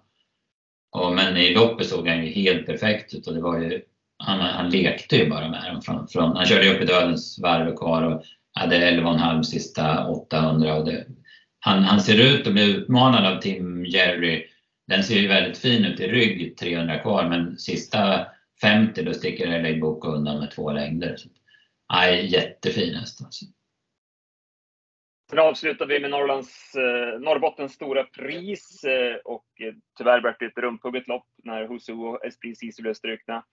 Och, 0.91 1.15
men 1.15 1.37
i 1.37 1.53
loppet 1.53 1.87
såg 1.87 2.07
han 2.07 2.25
ju 2.25 2.31
helt 2.31 2.65
perfekt 2.65 3.13
ut 3.13 3.27
och 3.27 3.33
det 3.33 3.41
var 3.41 3.59
ju, 3.59 3.81
han, 4.17 4.39
han 4.39 4.69
lekte 4.69 5.15
ju 5.15 5.29
bara 5.29 5.49
med 5.49 5.71
dem. 5.73 5.81
Från, 5.81 6.07
från, 6.07 6.35
han 6.35 6.45
körde 6.45 6.75
upp 6.75 6.81
i 6.81 6.85
dödens 6.85 7.39
varv 7.39 7.67
och 7.67 7.79
kvar 7.79 8.01
och 8.03 8.23
hade 8.53 8.91
11,5 8.91 9.43
sista 9.43 10.07
800. 10.07 10.75
Och 10.75 10.85
det, 10.85 11.05
han, 11.59 11.83
han 11.83 12.01
ser 12.01 12.35
ut 12.35 12.47
att 12.47 12.53
bli 12.53 12.75
utmanad 12.75 13.33
av 13.33 13.39
Tim 13.39 13.85
Jerry. 13.85 14.47
Den 14.87 15.03
ser 15.03 15.15
ju 15.15 15.27
väldigt 15.27 15.57
fin 15.57 15.85
ut 15.85 15.99
i 15.99 16.07
rygg 16.07 16.57
300 16.57 16.99
kvar 16.99 17.29
men 17.29 17.57
sista 17.57 18.25
50 18.61 19.03
då 19.03 19.13
sticker 19.13 19.61
LA 19.61 19.79
Book 19.79 20.05
undan 20.05 20.39
med 20.39 20.51
två 20.51 20.71
längder. 20.71 21.15
Så 21.17 21.29
aj, 21.93 22.25
jättefin 22.25 22.95
häst 22.95 23.21
alltså. 23.25 23.45
Sen 25.29 25.39
avslutar 25.39 25.85
vi 25.85 25.99
med 25.99 26.09
Norrlands, 26.09 26.75
eh, 26.75 27.19
Norrbottens 27.19 27.73
stora 27.73 28.03
pris 28.03 28.83
eh, 28.83 29.15
och 29.15 29.45
eh, 29.59 29.73
tyvärr 29.97 30.21
blev 30.21 30.33
det 30.39 30.45
ett 30.45 30.57
rumphugget 30.57 31.07
lopp 31.07 31.27
när 31.43 31.67
Husu 31.67 31.93
och 31.93 32.25
Esprit 32.25 32.59
Sisu 32.59 32.81
blev 32.81 32.93
strukna. 32.93 33.43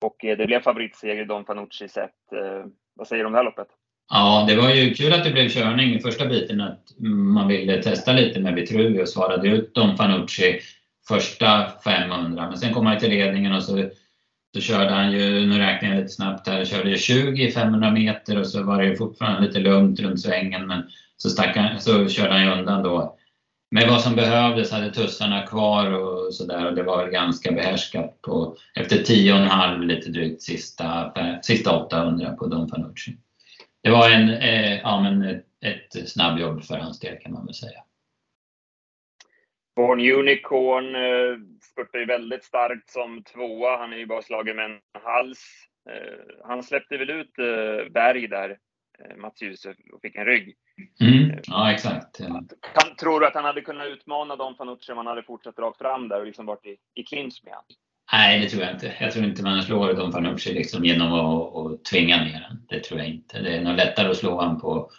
Och 0.00 0.24
eh, 0.24 0.36
det 0.36 0.46
blev 0.46 0.60
favoritseger 0.60 1.24
Don 1.24 1.44
Fanucci 1.44 1.88
sett. 1.88 2.32
Eh, 2.32 2.66
vad 2.94 3.08
säger 3.08 3.22
du 3.22 3.26
om 3.26 3.32
det 3.32 3.38
här 3.38 3.44
loppet? 3.44 3.68
Ja, 4.10 4.44
det 4.48 4.56
var 4.56 4.70
ju 4.70 4.94
kul 4.94 5.12
att 5.12 5.24
det 5.24 5.30
blev 5.30 5.48
körning 5.48 5.94
i 5.94 6.00
första 6.00 6.26
biten, 6.26 6.60
att 6.60 6.92
man 7.34 7.48
ville 7.48 7.82
testa 7.82 8.12
lite 8.12 8.40
med 8.40 8.54
Vitruvi 8.54 9.02
och 9.02 9.08
svarade 9.08 9.48
ut 9.48 9.74
Don 9.74 9.96
Fanucci 9.96 10.60
första 11.08 11.70
500. 11.84 12.48
Men 12.48 12.58
sen 12.58 12.74
kom 12.74 12.86
han 12.86 12.98
till 12.98 13.10
ledningen 13.10 13.52
och 13.52 13.62
så 13.62 13.90
så 14.56 14.62
körde 14.62 14.90
han 14.90 15.12
ju, 15.12 15.46
nu 15.46 15.58
räknar 15.58 15.88
jag 15.88 15.98
lite 15.98 16.12
snabbt 16.12 16.48
här, 16.48 16.64
körde 16.64 16.98
20 16.98 17.50
500 17.50 17.90
meter 17.90 18.38
och 18.38 18.46
så 18.46 18.62
var 18.62 18.82
det 18.82 18.96
fortfarande 18.96 19.46
lite 19.46 19.58
lugnt 19.58 20.00
runt 20.00 20.20
svängen 20.20 20.66
men 20.66 20.82
så, 21.16 21.30
stack 21.30 21.56
han, 21.56 21.80
så 21.80 22.08
körde 22.08 22.32
han 22.32 22.44
ju 22.44 22.50
undan 22.50 22.82
då. 22.82 23.16
Med 23.70 23.88
vad 23.88 24.00
som 24.00 24.14
behövdes, 24.14 24.72
hade 24.72 24.90
tussarna 24.90 25.46
kvar 25.46 25.92
och 25.92 26.34
sådär 26.34 26.66
och 26.66 26.74
det 26.74 26.82
var 26.82 27.02
väl 27.02 27.12
ganska 27.12 27.52
behärskat 27.52 28.22
på 28.22 28.56
efter 28.74 28.96
10,5 28.96 29.84
lite 29.84 30.10
drygt 30.10 30.42
sista, 30.42 31.12
sista 31.42 31.76
800 31.76 32.32
på 32.32 32.46
Don 32.46 32.68
Fanucci. 32.68 33.16
Det 33.86 33.92
var 33.92 34.10
en, 34.10 34.28
eh, 34.30 34.80
ja, 34.80 35.00
men 35.00 35.22
ett, 35.22 35.96
ett 35.96 36.08
snabbjobb 36.08 36.64
för 36.64 36.78
hans 36.78 37.00
del 37.00 37.18
kan 37.18 37.32
man 37.32 37.46
väl 37.46 37.54
säga. 37.54 37.82
Born 39.76 40.00
Unicorn 40.00 40.94
eh, 40.94 41.38
spurtar 41.62 41.98
ju 41.98 42.04
väldigt 42.04 42.44
starkt 42.44 42.90
som 42.90 43.22
tvåa. 43.22 43.76
Han 43.76 43.92
är 43.92 43.96
ju 43.96 44.06
bara 44.06 44.22
slagen 44.22 44.56
med 44.56 44.64
en 44.64 44.80
hals. 45.02 45.68
Eh, 45.90 46.46
han 46.48 46.62
släppte 46.62 46.96
väl 46.96 47.10
ut 47.10 47.38
eh, 47.38 47.92
Berg 47.92 48.28
där, 48.28 48.58
Mats 49.16 49.42
Djuse, 49.42 49.74
och 49.92 50.00
fick 50.02 50.16
en 50.16 50.26
rygg. 50.26 50.56
Mm. 51.00 51.38
Ja, 51.46 51.72
exakt. 51.72 52.18
Kan, 52.18 52.96
tror 53.00 53.20
du 53.20 53.26
att 53.26 53.34
han 53.34 53.44
hade 53.44 53.60
kunnat 53.60 53.88
utmana 53.88 54.36
Don 54.36 54.56
Fanucci 54.56 54.92
om 54.92 54.98
han 54.98 55.06
hade 55.06 55.22
fortsatt 55.22 55.58
rakt 55.58 55.78
fram 55.78 56.08
där 56.08 56.20
och 56.20 56.26
liksom 56.26 56.46
varit 56.46 56.66
i, 56.66 56.76
i 56.94 57.02
clinch 57.04 57.40
med 57.44 57.54
honom? 57.54 57.66
Nej, 58.12 58.40
det 58.40 58.48
tror 58.48 58.62
jag 58.62 58.72
inte. 58.72 58.94
Jag 59.00 59.12
tror 59.12 59.24
inte 59.24 59.42
man 59.42 59.62
slår 59.62 59.94
Don 59.94 60.12
Fanucci 60.12 60.54
liksom 60.54 60.84
genom 60.84 61.12
att, 61.12 61.56
att 61.56 61.84
tvinga 61.84 62.16
ner 62.16 62.40
honom. 62.48 62.66
Det 62.68 62.80
tror 62.80 63.00
jag 63.00 63.08
inte. 63.08 63.38
Det 63.38 63.56
är 63.56 63.62
nog 63.62 63.76
lättare 63.76 64.08
att 64.08 64.16
slå 64.16 64.34
honom 64.34 64.60
på, 64.60 64.90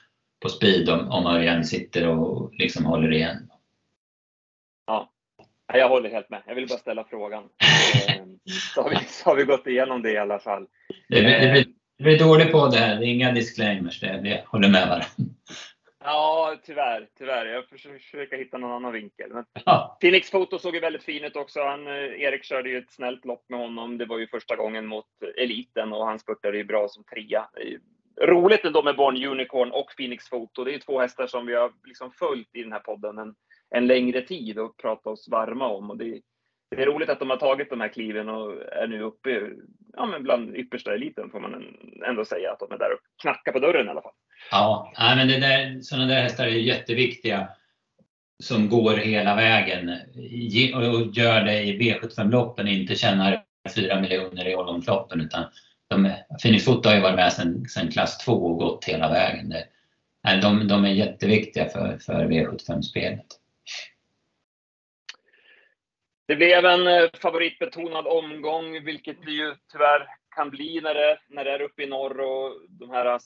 på 0.41 0.49
speed 0.49 0.89
om, 0.89 1.11
om 1.11 1.25
Örjan 1.25 1.65
sitter 1.65 2.07
och 2.07 2.53
liksom 2.53 2.85
håller 2.85 3.13
igen. 3.13 3.49
Ja, 4.87 5.11
jag 5.73 5.89
håller 5.89 6.09
helt 6.09 6.29
med. 6.29 6.41
Jag 6.47 6.55
vill 6.55 6.67
bara 6.67 6.79
ställa 6.79 7.03
frågan. 7.03 7.43
Ehm, 7.43 8.39
så 8.73 8.81
har 8.81 8.89
vi, 8.89 8.95
så 9.07 9.29
har 9.29 9.35
vi 9.35 9.43
gått 9.43 9.67
igenom 9.67 10.01
det 10.01 10.11
i 10.11 10.17
alla 10.17 10.39
fall. 10.39 10.67
Det 11.09 11.21
blir, 11.21 11.39
det 11.39 11.51
blir, 11.51 11.65
det 11.97 12.03
blir 12.03 12.19
dåligt 12.19 12.51
på 12.51 12.67
det 12.67 12.77
här. 12.77 12.95
Det 12.95 13.05
är 13.05 13.07
inga 13.07 13.31
disclaimers. 13.31 13.99
Det, 13.99 14.07
jag 14.07 14.43
håller 14.45 14.69
med 14.69 14.87
varandra. 14.87 15.07
Ja, 16.09 16.55
tyvärr. 16.63 17.07
tyvärr. 17.17 17.45
Jag 17.45 17.65
försöker 17.65 18.37
hitta 18.37 18.57
någon 18.57 18.71
annan 18.71 18.93
vinkel. 18.93 19.33
Men 19.33 19.45
ja. 19.65 19.97
Phoenix 20.01 20.31
Foto 20.31 20.59
såg 20.59 20.75
ju 20.75 20.79
väldigt 20.79 21.03
fin 21.03 21.23
ut 21.23 21.35
också. 21.35 21.63
Han, 21.63 21.87
eh, 21.87 22.21
Erik 22.21 22.43
körde 22.43 22.69
ju 22.69 22.77
ett 22.77 22.91
snällt 22.91 23.25
lopp 23.25 23.45
med 23.49 23.59
honom. 23.59 23.97
Det 23.97 24.05
var 24.05 24.17
ju 24.17 24.27
första 24.27 24.55
gången 24.55 24.85
mot 24.85 25.05
eliten 25.37 25.93
och 25.93 26.05
han 26.05 26.19
spurtade 26.19 26.57
ju 26.57 26.63
bra 26.63 26.87
som 26.87 27.03
trea. 27.03 27.47
Roligt 28.21 28.65
ändå 28.65 28.83
med 28.83 28.95
Born 28.95 29.25
Unicorn 29.25 29.71
och 29.71 29.93
Phoenix 29.97 30.29
Foto. 30.29 30.63
Det 30.63 30.73
är 30.73 30.79
två 30.79 30.99
hästar 30.99 31.27
som 31.27 31.45
vi 31.45 31.55
har 31.55 31.71
liksom 31.85 32.11
följt 32.11 32.55
i 32.55 32.63
den 32.63 32.71
här 32.71 32.79
podden. 32.79 33.17
En, 33.17 33.35
en 33.69 33.87
längre 33.87 34.21
tid 34.21 34.59
och 34.59 34.77
prata 34.77 35.09
oss 35.09 35.27
varma 35.29 35.67
om. 35.67 35.89
Och 35.89 35.97
det, 35.97 36.21
det 36.75 36.81
är 36.81 36.85
roligt 36.85 37.09
att 37.09 37.19
de 37.19 37.29
har 37.29 37.37
tagit 37.37 37.69
de 37.69 37.81
här 37.81 37.87
kliven 37.87 38.29
och 38.29 38.61
är 38.61 38.87
nu 38.87 39.01
uppe 39.01 39.49
ja, 39.93 40.05
men 40.05 40.23
bland 40.23 40.55
yppersta 40.55 40.93
eliten 40.93 41.29
får 41.29 41.39
man 41.39 41.77
ändå 42.05 42.25
säga 42.25 42.51
att 42.51 42.59
de 42.59 42.71
är 42.71 42.77
där 42.77 42.93
och 42.93 43.21
knackar 43.21 43.51
på 43.51 43.59
dörren 43.59 43.87
i 43.87 43.89
alla 43.89 44.01
fall. 44.01 44.13
Ja, 44.51 44.93
men 44.97 45.27
det 45.27 45.39
där, 45.39 45.81
sådana 45.81 46.07
där 46.07 46.21
hästar 46.21 46.45
är 46.45 46.49
jätteviktiga. 46.49 47.49
som 48.43 48.69
går 48.69 48.97
hela 48.97 49.35
vägen 49.35 49.89
och 50.75 51.15
gör 51.15 51.43
det 51.43 51.63
i 51.63 51.79
V75-loppen 51.79 52.67
inte 52.67 52.95
tjänar 52.95 53.43
4 53.75 54.01
miljoner 54.01 54.47
i 54.47 54.55
Ålgångsloppen 54.55 55.21
utan 55.21 55.43
de, 55.87 56.11
Phoenix 56.41 56.65
Foto 56.65 56.89
har 56.89 56.95
ju 56.95 57.01
varit 57.01 57.15
med 57.15 57.33
sedan 57.33 57.91
klass 57.91 58.17
2 58.17 58.31
och 58.31 58.57
gått 58.57 58.85
hela 58.85 59.09
vägen. 59.09 59.49
Det, 59.49 59.67
de, 60.41 60.67
de 60.67 60.85
är 60.85 60.89
jätteviktiga 60.89 61.69
för, 61.69 61.97
för 61.97 62.25
V75-spelet. 62.25 63.25
Det 66.27 66.35
blev 66.35 66.65
en 66.65 66.87
eh, 66.87 67.09
favoritbetonad 67.21 68.07
omgång, 68.07 68.83
vilket 68.83 69.25
det 69.25 69.31
ju 69.31 69.55
tyvärr 69.71 70.07
kan 70.35 70.49
bli 70.49 70.81
när 70.81 70.93
det, 70.93 71.19
när 71.29 71.45
det 71.45 71.51
är 71.51 71.61
uppe 71.61 71.83
i 71.83 71.87
norr 71.87 72.19
och 72.19 72.53
de 72.69 72.89
här 72.89 73.19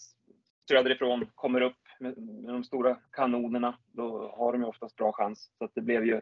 söderifrån 0.68 1.28
kommer 1.36 1.62
upp 1.62 1.78
med, 2.00 2.18
med 2.18 2.54
de 2.54 2.64
stora 2.64 2.98
kanonerna. 3.12 3.78
Då 3.92 4.34
har 4.38 4.52
de 4.52 4.62
ju 4.62 4.68
oftast 4.68 4.96
bra 4.96 5.12
chans. 5.12 5.50
Så 5.58 5.70
det 5.76 5.82
blev 5.82 6.06
ju 6.06 6.22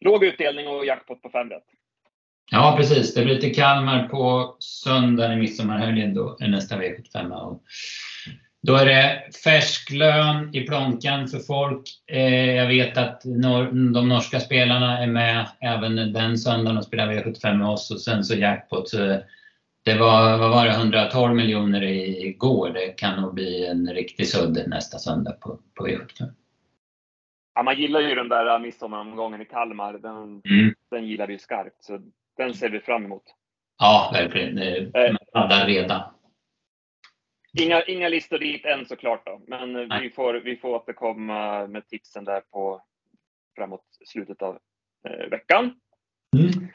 låg 0.00 0.24
utdelning 0.24 0.68
och 0.68 0.86
jackpot 0.86 1.22
på 1.22 1.30
fem 1.30 1.50
rätt. 1.50 1.64
Ja, 2.50 2.74
precis. 2.76 3.14
Det 3.14 3.24
blir 3.24 3.38
till 3.38 3.54
Kalmar 3.54 4.08
på 4.08 4.56
söndag 4.58 5.32
i 5.32 5.36
midsommarhelgen 5.36 6.14
då, 6.14 6.36
nästa 6.40 6.76
V75. 6.76 7.58
Då 8.62 8.74
är 8.74 8.86
det 8.86 9.22
färsk 9.44 9.90
lön 9.90 10.54
i 10.54 10.60
plånkan 10.60 11.28
för 11.28 11.38
folk. 11.38 11.82
Eh, 12.12 12.54
jag 12.54 12.66
vet 12.66 12.98
att 12.98 13.22
de 13.94 14.08
norska 14.08 14.40
spelarna 14.40 14.98
är 14.98 15.06
med 15.06 15.48
även 15.60 16.12
den 16.12 16.38
söndagen 16.38 16.78
och 16.78 16.84
spelar 16.84 17.12
V75 17.12 17.54
med 17.54 17.68
oss 17.68 17.90
och 17.90 18.00
sen 18.00 18.24
så 18.24 18.34
jackpot. 18.34 18.88
Så 18.88 19.20
det 19.86 19.98
var, 19.98 20.38
vad 20.38 20.50
var 20.50 20.64
det, 20.64 20.70
112 20.70 21.34
miljoner 21.34 21.82
igår. 21.82 22.70
Det 22.70 22.88
kan 22.88 23.22
nog 23.22 23.34
bli 23.34 23.66
en 23.66 23.94
riktig 23.94 24.28
sudd 24.28 24.64
nästa 24.66 24.98
söndag 24.98 25.32
på, 25.32 25.58
på 25.74 25.86
V75. 25.86 26.32
Ja, 27.54 27.62
man 27.62 27.76
gillar 27.76 28.00
ju 28.00 28.14
den 28.14 28.28
där 28.28 28.58
midsommaromgången 28.58 29.40
i 29.40 29.44
Kalmar. 29.44 29.92
Den, 29.92 30.42
mm. 30.44 30.74
den 30.90 31.06
gillar 31.06 31.26
vi 31.26 31.38
skarpt. 31.38 31.84
Så 31.84 32.00
den 32.36 32.54
ser 32.54 32.68
vi 32.68 32.80
fram 32.80 33.04
emot. 33.04 33.22
Ja, 33.78 34.10
verkligen. 34.12 34.54
Man 34.94 35.16
laddar 35.34 35.66
redan. 35.66 36.02
Inga, 37.58 37.82
inga 37.82 38.08
listor 38.08 38.38
dit 38.38 38.64
än 38.64 38.86
såklart 38.86 39.26
då, 39.26 39.40
men 39.46 40.00
vi 40.02 40.10
får, 40.10 40.34
vi 40.34 40.56
får 40.56 40.68
återkomma 40.68 41.66
med 41.66 41.88
tipsen 41.88 42.24
där 42.24 42.40
på 42.40 42.82
framåt 43.56 43.84
slutet 44.06 44.42
av 44.42 44.58
eh, 45.08 45.30
veckan. 45.30 45.74
Mm. 46.36 46.68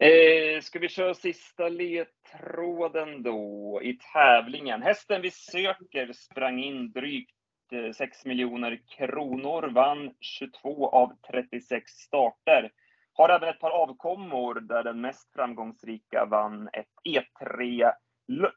Eh, 0.00 0.60
ska 0.60 0.78
vi 0.78 0.88
köra 0.88 1.14
sista 1.14 1.68
ledtråden 1.68 3.22
då 3.22 3.80
i 3.82 3.98
tävlingen? 4.12 4.82
Hästen 4.82 5.22
vi 5.22 5.30
söker 5.30 6.12
sprang 6.12 6.58
in 6.58 6.92
drygt 6.92 7.32
eh, 7.72 7.92
6 7.92 8.24
miljoner 8.24 8.80
kronor, 8.96 9.70
vann 9.74 10.14
22 10.20 10.88
av 10.88 11.12
36 11.30 11.90
starter. 11.90 12.70
Har 13.12 13.28
även 13.28 13.48
ett 13.48 13.60
par 13.60 13.70
avkommor 13.70 14.54
där 14.54 14.84
den 14.84 15.00
mest 15.00 15.32
framgångsrika 15.32 16.24
vann 16.24 16.68
ett 16.72 16.86
E3 17.04 17.92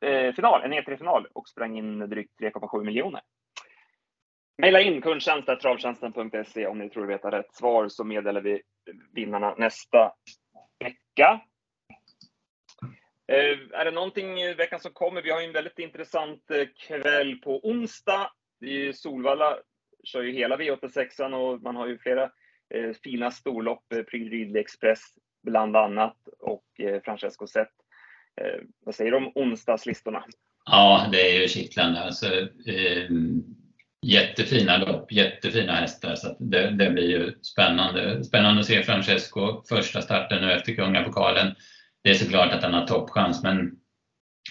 eh, 0.01 0.33
final, 0.33 0.61
en 0.63 0.73
E3-final 0.73 1.27
och 1.33 1.49
sprang 1.49 1.77
in 1.77 1.99
drygt 1.99 2.39
3,7 2.41 2.83
miljoner. 2.83 3.21
Maila 4.61 4.81
in 4.81 5.01
kundtjänst.travtjänsten.se 5.01 6.67
om 6.67 6.79
ni 6.79 6.89
tror 6.89 7.03
att 7.03 7.09
veta 7.09 7.31
rätt 7.31 7.55
svar 7.55 7.87
så 7.87 8.03
meddelar 8.03 8.41
vi 8.41 8.61
vinnarna 9.13 9.55
nästa 9.57 10.11
vecka. 10.83 11.41
Eh, 13.27 13.79
är 13.79 13.85
det 13.85 13.91
någonting 13.91 14.41
i 14.41 14.53
veckan 14.53 14.79
som 14.79 14.91
kommer? 14.91 15.21
Vi 15.21 15.31
har 15.31 15.41
en 15.41 15.53
väldigt 15.53 15.79
intressant 15.79 16.51
eh, 16.51 16.67
kväll 16.87 17.35
på 17.35 17.59
onsdag. 17.69 18.31
I 18.65 18.93
Solvalla 18.93 19.57
kör 20.03 20.21
ju 20.21 20.31
hela 20.31 20.57
V86 20.57 21.33
och 21.33 21.61
man 21.61 21.75
har 21.75 21.87
ju 21.87 21.97
flera 21.97 22.23
eh, 22.73 22.91
fina 23.03 23.31
storlopp, 23.31 23.93
eh, 23.93 24.03
Prix 24.03 24.31
Ridley 24.31 24.61
Express 24.61 25.01
bland 25.43 25.77
annat 25.77 26.17
och 26.39 26.65
eh, 26.79 27.01
Francesco 27.01 27.47
Zet. 27.47 27.69
Eh, 28.41 28.61
vad 28.85 28.95
säger 28.95 29.11
du 29.11 29.17
om 29.17 29.31
onsdagslistorna? 29.35 30.23
Ja, 30.65 31.09
det 31.11 31.21
är 31.21 31.41
ju 31.41 31.47
kittlande. 31.47 32.01
Alltså, 32.01 32.25
eh, 32.67 33.09
jättefina 34.01 34.77
lopp, 34.77 35.11
jättefina 35.11 35.73
hästar. 35.73 36.15
Så 36.15 36.35
det, 36.39 36.69
det, 36.69 36.89
blir 36.89 37.09
ju 37.09 37.33
spännande. 37.41 38.23
Spännande 38.23 38.59
att 38.59 38.67
se 38.67 38.83
Francesco 38.83 39.63
första 39.69 40.01
starten 40.01 40.41
nu 40.41 40.51
efter 40.51 40.73
Kungapokalen. 40.73 41.55
Det 42.03 42.09
är 42.09 42.13
såklart 42.13 42.53
att 42.53 42.63
han 42.63 42.73
har 42.73 42.87
toppchans, 42.87 43.43
men 43.43 43.79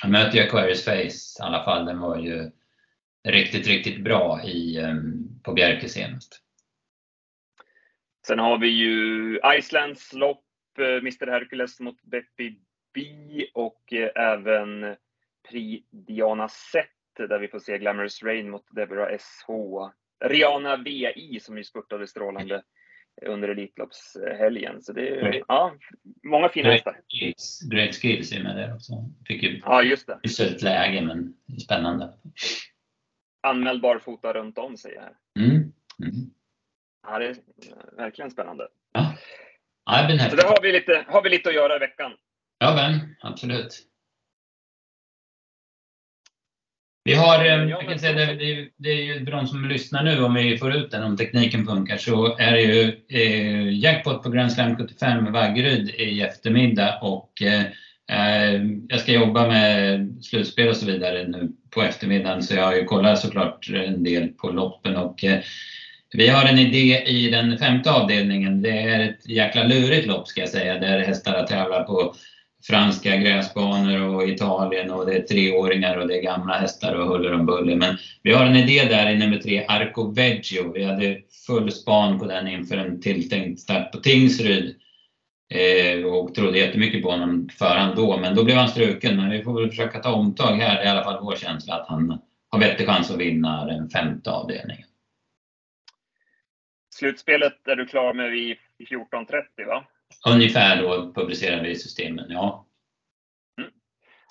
han 0.03 0.11
möter 0.11 0.39
ju 0.39 0.45
Aquarius 0.45 0.85
Face 0.85 1.41
i 1.41 1.43
alla 1.43 1.65
fall. 1.65 1.87
Den 1.87 2.01
var 2.01 2.19
ju 2.19 2.51
riktigt, 3.29 3.67
riktigt 3.67 4.05
bra 4.05 4.43
i, 4.45 4.79
ehm, 4.79 5.41
på 5.43 5.53
Bjerke 5.53 5.89
senast. 5.89 6.41
Sen 8.27 8.39
har 8.39 8.59
vi 8.59 8.69
ju 8.69 9.41
Islands 9.59 10.13
lopp, 10.13 10.45
eh, 10.79 10.87
Mr 10.87 11.27
Hercules 11.27 11.81
mot 11.81 12.03
Beppi 12.03 12.59
B 12.95 13.01
och 13.55 13.93
eh, 13.93 14.23
även 14.23 14.97
Pri 15.49 15.85
Diana 15.91 16.49
Sett 16.49 17.00
där 17.27 17.39
vi 17.39 17.49
får 17.49 17.59
se 17.59 17.79
Glamorous 17.79 18.23
Rain 18.23 18.51
mot 18.51 18.65
Deborah 18.71 19.19
SH. 19.19 19.51
Rihanna 20.25 20.77
VI 20.77 21.41
som 21.41 21.59
ju 21.59 21.65
spurtade 21.65 22.07
strålande 22.07 22.63
under 23.27 23.49
Elitloppshelgen. 23.49 24.83
Så 24.83 24.93
det 24.93 25.09
är 25.09 25.43
ja, 25.49 25.75
många 26.23 26.49
fina 26.49 26.71
hästar. 26.71 27.01
Great 27.71 27.95
Skills 27.95 28.33
är 28.33 28.43
med 28.43 28.57
där 28.57 28.75
också. 28.75 28.93
Fick 29.27 29.43
ju 29.43 29.61
ja, 29.65 29.83
just 29.83 30.07
det. 30.07 30.21
Uselt 30.23 30.63
läge 30.63 31.03
men 31.03 31.35
spännande. 31.65 32.13
Anmäld 33.43 33.81
barfota 33.81 34.33
runt 34.33 34.59
om 34.59 34.77
säger 34.77 34.97
jag 34.97 35.03
här. 35.03 35.15
Mm. 35.39 35.57
Mm. 36.03 36.31
Ja, 37.07 37.19
det 37.19 37.27
är 37.27 37.37
verkligen 37.97 38.31
spännande. 38.31 38.69
Ja, 38.93 39.17
så 40.31 40.37
där 40.37 40.49
har 40.49 40.63
vi, 40.63 40.73
lite, 40.73 41.05
har 41.09 41.23
vi 41.23 41.31
lite 41.31 41.49
att 41.49 41.55
göra 41.55 41.77
i 41.77 41.79
veckan. 41.79 42.13
Ja, 42.59 42.75
men 42.75 43.17
absolut. 43.21 43.90
Vi 47.05 47.15
har, 47.15 47.45
eh, 47.45 47.71
jag 47.71 47.81
kan 47.81 47.99
säga 47.99 48.13
det, 48.13 48.35
det, 48.35 48.69
det 48.77 48.91
är 48.91 49.03
ju 49.03 49.25
för 49.25 49.33
de 49.33 49.47
som 49.47 49.69
lyssnar 49.69 50.03
nu, 50.03 50.25
om 50.25 50.35
vi 50.35 50.59
får 50.59 50.75
ut 50.75 50.91
den, 50.91 51.03
om 51.03 51.17
tekniken 51.17 51.67
funkar, 51.67 51.97
så 51.97 52.37
är 52.39 52.53
det 52.53 52.61
ju 52.61 52.97
eh, 53.09 53.79
jackpot 53.79 54.23
på 54.23 54.31
Grand 54.31 54.53
Slam 54.53 54.77
75 54.77 55.33
Vaggeryd 55.33 55.91
i 55.91 56.21
eftermiddag 56.21 56.99
och 57.03 57.43
eh, 57.43 57.65
eh, 58.11 58.63
jag 58.89 59.01
ska 59.01 59.13
jobba 59.13 59.47
med 59.47 60.09
slutspel 60.23 60.69
och 60.69 60.77
så 60.77 60.87
vidare 60.87 61.29
nu 61.29 61.51
på 61.71 61.83
eftermiddagen 61.83 62.43
så 62.43 62.55
jag 62.55 62.65
har 62.65 62.75
ju 62.75 62.85
kollat 62.85 63.19
såklart 63.19 63.71
en 63.71 64.05
del 64.05 64.29
på 64.29 64.51
loppen 64.51 64.97
och 64.97 65.25
eh, 65.25 65.41
vi 66.13 66.29
har 66.29 66.45
en 66.45 66.59
idé 66.59 67.03
i 67.07 67.31
den 67.31 67.59
femte 67.59 67.91
avdelningen. 67.93 68.63
Det 68.63 68.81
är 68.81 69.01
ett 69.01 69.29
jäkla 69.29 69.65
lurigt 69.65 70.07
lopp 70.07 70.29
ska 70.29 70.41
jag 70.41 70.49
säga, 70.49 70.79
där 70.79 70.99
hästarna 70.99 71.43
tävlar 71.43 71.83
på 71.83 72.15
franska 72.63 73.17
gräsbanor 73.17 74.15
och 74.15 74.29
Italien 74.29 74.91
och 74.91 75.07
det 75.07 75.17
är 75.17 75.23
treåringar 75.23 75.97
och 75.97 76.09
det 76.09 76.19
är 76.19 76.23
gamla 76.23 76.55
hästar 76.55 76.95
och 76.95 77.09
huller 77.09 77.33
om 77.33 77.47
buller. 77.47 77.77
Men 77.77 77.97
vi 78.23 78.33
har 78.33 78.47
en 78.47 78.57
idé 78.57 78.85
där 78.85 79.11
i 79.11 79.19
nummer 79.19 79.39
tre, 79.39 79.65
Arco 79.69 80.11
Veggio. 80.11 80.73
Vi 80.73 80.85
hade 80.85 81.19
full 81.47 81.73
span 81.73 82.19
på 82.19 82.25
den 82.25 82.49
inför 82.49 82.77
en 82.77 83.01
tilltänkt 83.01 83.61
start 83.61 83.93
på 83.93 83.99
Tingsryd. 83.99 84.77
Eh, 85.55 86.05
och 86.05 86.35
trodde 86.35 86.59
jättemycket 86.59 87.03
på 87.03 87.11
honom 87.11 87.49
förhand 87.59 87.97
då, 87.97 88.19
men 88.19 88.35
då 88.35 88.45
blev 88.45 88.57
han 88.57 88.69
struken. 88.69 89.17
Men 89.17 89.31
vi 89.31 89.43
får 89.43 89.61
väl 89.61 89.69
försöka 89.69 89.99
ta 89.99 90.13
omtag 90.13 90.57
här. 90.57 90.75
Det 90.75 90.83
är 90.83 90.87
i 90.87 90.89
alla 90.89 91.05
fall 91.05 91.25
vår 91.25 91.37
känsla 91.37 91.75
att 91.75 91.89
han 91.89 92.19
har 92.49 92.61
vettig 92.61 92.87
chans 92.87 93.11
att 93.11 93.19
vinna 93.19 93.65
den 93.65 93.89
femte 93.89 94.31
avdelningen. 94.31 94.87
Slutspelet 96.95 97.69
är 97.69 97.77
du 97.77 97.87
klar 97.87 98.15
med 98.15 98.31
vid 98.31 98.57
14.30 98.79 99.67
va? 99.67 99.85
Ungefär 100.29 100.83
då 100.83 101.13
publicerar 101.15 101.63
vi 101.63 101.77
systemen, 101.77 102.27
ja. 102.29 102.67
Mm. 103.59 103.71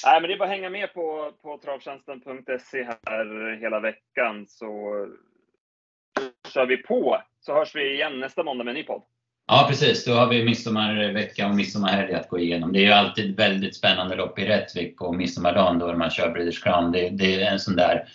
Nej, 0.05 0.21
men 0.21 0.29
det 0.29 0.35
är 0.35 0.37
bara 0.37 0.49
att 0.49 0.55
hänga 0.55 0.69
med 0.69 0.93
på, 0.93 1.31
på 1.41 1.57
travtjänsten.se 1.57 2.83
här 2.83 3.57
hela 3.61 3.79
veckan 3.79 4.45
så 4.47 4.67
kör 6.53 6.65
vi 6.65 6.77
på. 6.77 7.21
Så 7.39 7.53
hörs 7.53 7.75
vi 7.75 7.93
igen 7.93 8.19
nästa 8.19 8.43
måndag 8.43 8.63
med 8.63 8.71
en 8.71 8.75
ny 8.75 8.83
podd. 8.83 9.03
Ja, 9.47 9.65
precis. 9.69 10.05
Då 10.05 10.11
har 10.11 10.27
vi 10.27 10.43
midsommarvecka 10.43 11.47
och 11.47 11.55
midsommarhelg 11.55 12.13
att 12.13 12.29
gå 12.29 12.39
igenom. 12.39 12.73
Det 12.73 12.79
är 12.79 12.85
ju 12.85 12.91
alltid 12.91 13.37
väldigt 13.37 13.75
spännande 13.75 14.15
lopp 14.15 14.39
i 14.39 14.45
Rättvik 14.45 14.97
på 14.97 15.11
midsommardagen 15.11 15.79
då 15.79 15.93
man 15.93 16.09
kör 16.09 16.31
British 16.31 16.63
Crown. 16.63 16.91
Det, 16.91 17.09
det 17.09 17.43
är 17.43 17.51
en 17.51 17.59
sån 17.59 17.75
där 17.75 18.09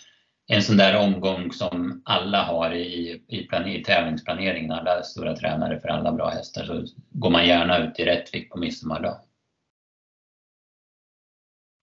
en 0.47 0.61
sån 0.61 0.77
där 0.77 0.97
omgång 0.97 1.51
som 1.51 2.01
alla 2.05 2.43
har 2.43 2.73
i, 2.73 3.23
i, 3.27 3.47
plan, 3.47 3.67
i 3.67 3.83
tävlingsplaneringen, 3.83 4.71
alla 4.71 5.03
stora 5.03 5.35
tränare 5.35 5.79
för 5.79 5.87
alla 5.87 6.11
bra 6.11 6.29
hästar, 6.29 6.63
så 6.63 6.85
går 7.09 7.29
man 7.29 7.47
gärna 7.47 7.77
ut 7.77 7.99
i 7.99 8.05
Rättvik 8.05 8.49
på 8.49 8.59
midsommardag. 8.59 9.19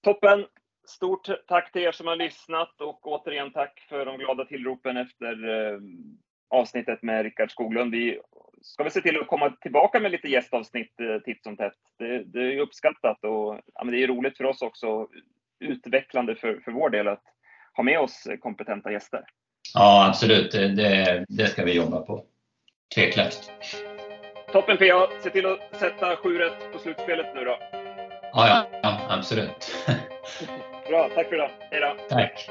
Toppen! 0.05 0.47
Stort 0.87 1.29
tack 1.47 1.73
till 1.73 1.83
er 1.83 1.93
som 1.93 2.07
har 2.07 2.17
lyssnat 2.17 2.81
och 2.81 3.07
återigen 3.07 3.53
tack 3.53 3.87
för 3.89 4.07
de 4.07 4.19
glada 4.19 4.45
tillropen 4.45 4.97
efter 4.97 5.49
eh, 5.49 5.79
avsnittet 6.51 7.03
med 7.03 7.23
Rickard 7.23 7.51
Skoglund. 7.51 7.91
Vi 7.91 8.21
ska 8.63 8.83
väl 8.83 8.93
se 8.93 9.01
till 9.01 9.21
att 9.21 9.27
komma 9.27 9.51
tillbaka 9.51 10.01
med 10.01 10.11
lite 10.11 10.29
gästavsnitt 10.29 11.01
eh, 11.01 11.19
titt 11.25 11.43
som 11.43 11.57
tätt. 11.57 11.79
Det, 11.99 12.25
det 12.25 12.55
är 12.55 12.59
uppskattat 12.59 13.25
och 13.25 13.61
ja, 13.75 13.85
men 13.85 13.95
det 13.95 14.03
är 14.03 14.07
roligt 14.07 14.37
för 14.37 14.45
oss 14.45 14.63
också, 14.63 15.09
utvecklande 15.61 16.37
för, 16.37 16.61
för 16.65 16.73
vår 16.73 16.91
del 16.91 17.09
att 17.09 17.25
ha 17.77 17.83
med 17.83 18.01
oss 18.01 18.27
kompetenta 18.41 18.93
gäster. 18.93 19.25
Ja, 19.75 20.09
absolut. 20.09 20.53
Det, 20.53 21.25
det 21.29 21.47
ska 21.47 21.65
vi 21.65 21.73
jobba 21.73 22.01
på. 22.01 22.25
Tveklöst. 22.95 23.53
Toppen 24.53 24.77
PA. 24.77 25.09
Se 25.23 25.31
till 25.31 25.47
att 25.47 25.81
sätta 25.81 26.17
7 26.17 26.39
rätt 26.39 26.73
på 26.73 26.79
slutspelet 26.79 27.35
nu 27.35 27.45
då. 27.45 27.59
Ja, 28.33 28.49
ja, 28.49 28.67
ja 28.83 29.01
absolut. 29.09 29.75
Bra, 30.89 31.11
tack 31.15 31.29
för 31.29 31.35
idag. 31.35 31.51
Hej 31.71 31.81
då. 31.81 31.97
Tack. 32.09 32.51